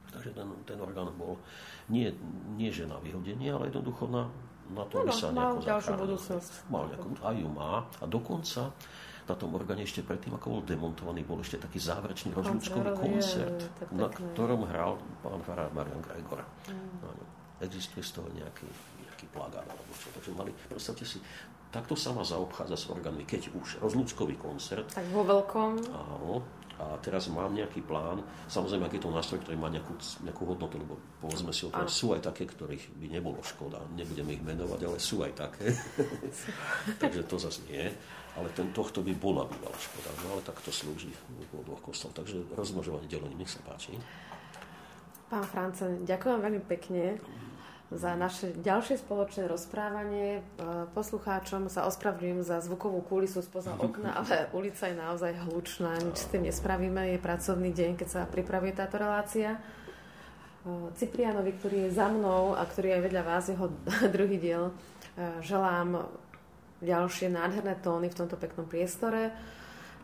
[0.08, 1.36] Takže ten, ten orgán bol
[1.92, 2.08] nie,
[2.56, 4.32] nie že na vyhodenie, ale jednoducho na,
[4.72, 6.16] na to, aby sa nejako zachránil.
[6.72, 7.74] Mal nejakú, aj ju má.
[8.00, 8.72] A dokonca
[9.26, 13.98] na tom orgáne ešte predtým, ako bol demontovaný, bol ešte taký záverečný rozlúčkový koncert, je,
[13.98, 16.46] na ktorom hral pán farár Marian Gregor.
[16.70, 17.66] Mm.
[17.66, 18.68] Existuje z toho nejaký,
[19.02, 20.14] nejaký plagát alebo čo.
[20.14, 21.18] Takže mali, predstavte si,
[21.74, 24.94] takto sa má zaobchádza s orgánmi, keď už rozlúčkový koncert.
[24.94, 25.72] Tak vo veľkom.
[25.90, 26.46] Áno,
[26.76, 28.20] a teraz mám nejaký plán.
[28.52, 29.96] Samozrejme, ak je to nástroj, ktorý má nejakú,
[30.28, 33.80] nejakú hodnotu, lebo povedzme si o tom, sú aj také, ktorých by nebolo škoda.
[33.96, 35.72] Nebudeme ich menovať, ale sú aj také.
[37.02, 37.88] Takže to zase nie.
[38.36, 40.10] Ale ten, tohto by bola bývala škoda.
[40.28, 41.12] No ale tak to slúži
[41.56, 42.12] dvoch kostol.
[42.12, 43.96] Takže rozmnožovanie delení, nech sa páči.
[45.32, 47.18] Pán France, ďakujem veľmi pekne
[47.94, 50.42] za naše ďalšie spoločné rozprávanie.
[50.42, 50.42] E,
[50.94, 56.30] poslucháčom sa ospravedlňujem za zvukovú kulisu spoza okna, ale ulica je naozaj hlučná, nič s
[56.30, 57.14] tým nespravíme.
[57.14, 59.62] Je pracovný deň, keď sa pripravuje táto relácia.
[60.98, 63.70] Ciprianovi, ktorý je za mnou a ktorý je vedľa vás, jeho
[64.16, 64.74] druhý diel,
[65.46, 66.10] želám
[66.84, 69.32] ďalšie nádherné tóny v tomto peknom priestore.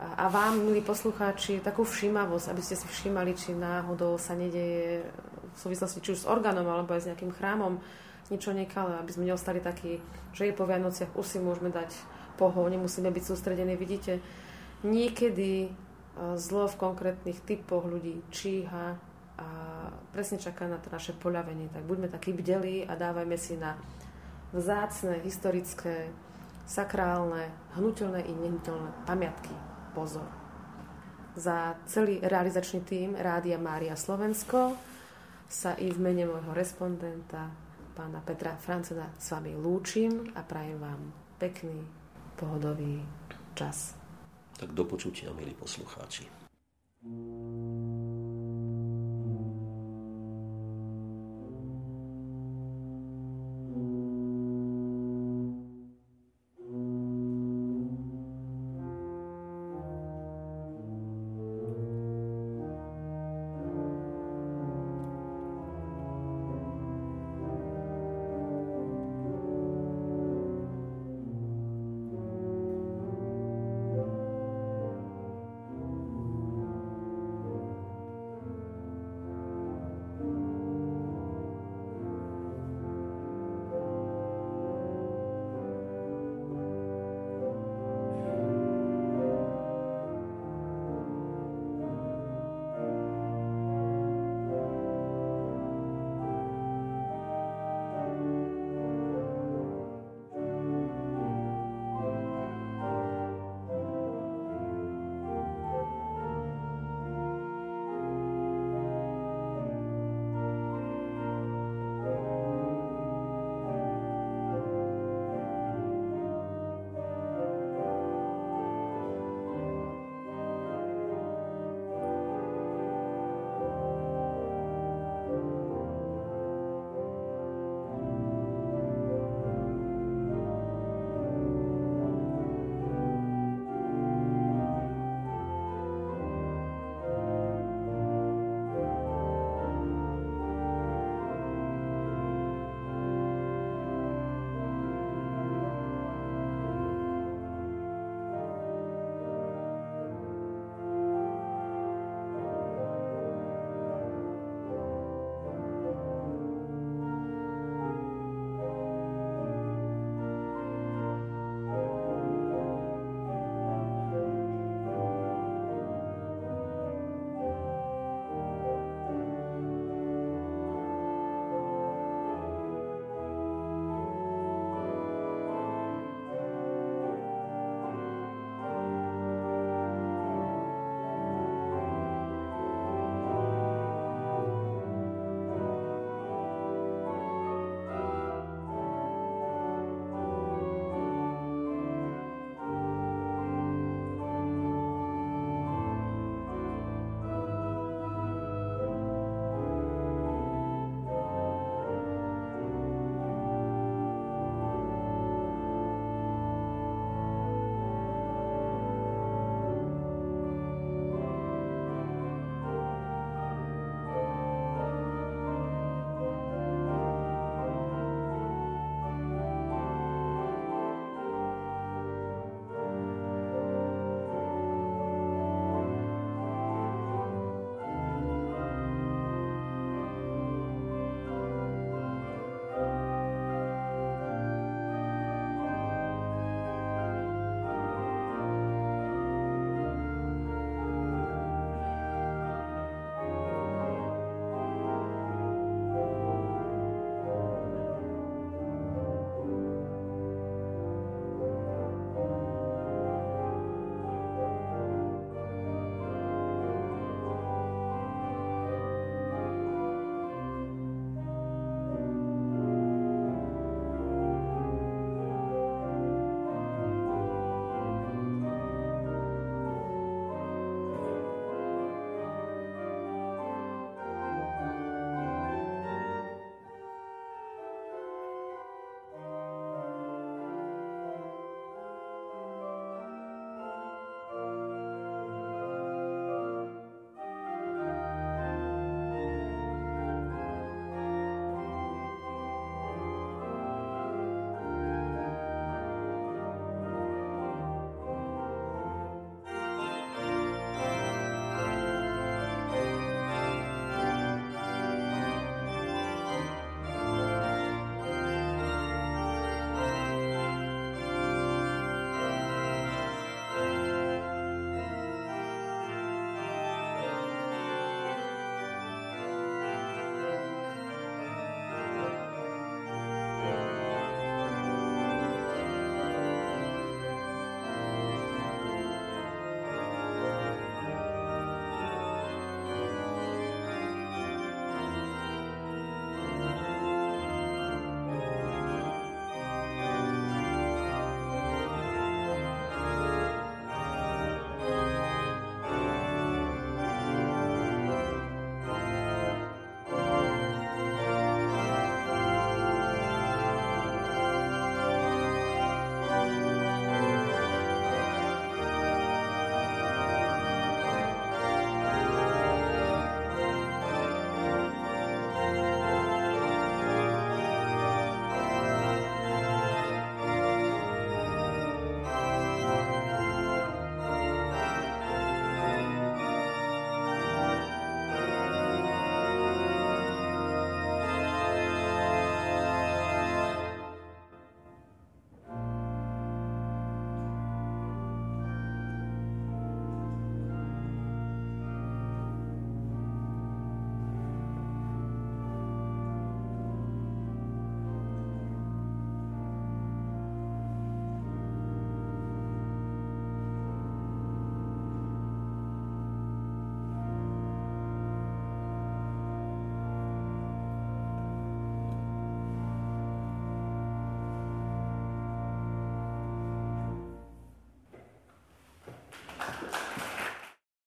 [0.01, 5.05] A vám, milí poslucháči, takú všímavosť, aby ste si všímali, či náhodou sa nedeje
[5.51, 7.77] v súvislosti či už s orgánom alebo aj s nejakým chrámom
[8.31, 9.99] niečo nekalé, aby sme neostali takí,
[10.31, 11.91] že je po Vianociach, už si môžeme dať
[12.39, 13.75] pohov, nemusíme byť sústredení.
[13.75, 14.23] Vidíte,
[14.87, 15.69] niekedy e,
[16.39, 18.95] zlo v konkrétnych typoch ľudí číha
[19.35, 19.47] a
[20.15, 21.67] presne čaká na to naše poľavenie.
[21.75, 23.75] Tak buďme takí bdelí a dávajme si na
[24.55, 26.07] vzácne, historické,
[26.71, 29.51] sakrálne, hnutelné i nehnuteľné pamiatky
[29.91, 30.27] pozor.
[31.35, 34.79] Za celý realizačný tím Rádia Mária Slovensko
[35.51, 37.51] sa i v mene môjho respondenta,
[37.91, 41.83] pána Petra Francena, s vami lúčim a prajem vám pekný,
[42.39, 43.03] pohodový
[43.51, 43.99] čas.
[44.55, 46.39] Tak do počutia, milí poslucháči.
[47.01, 48.00] thank you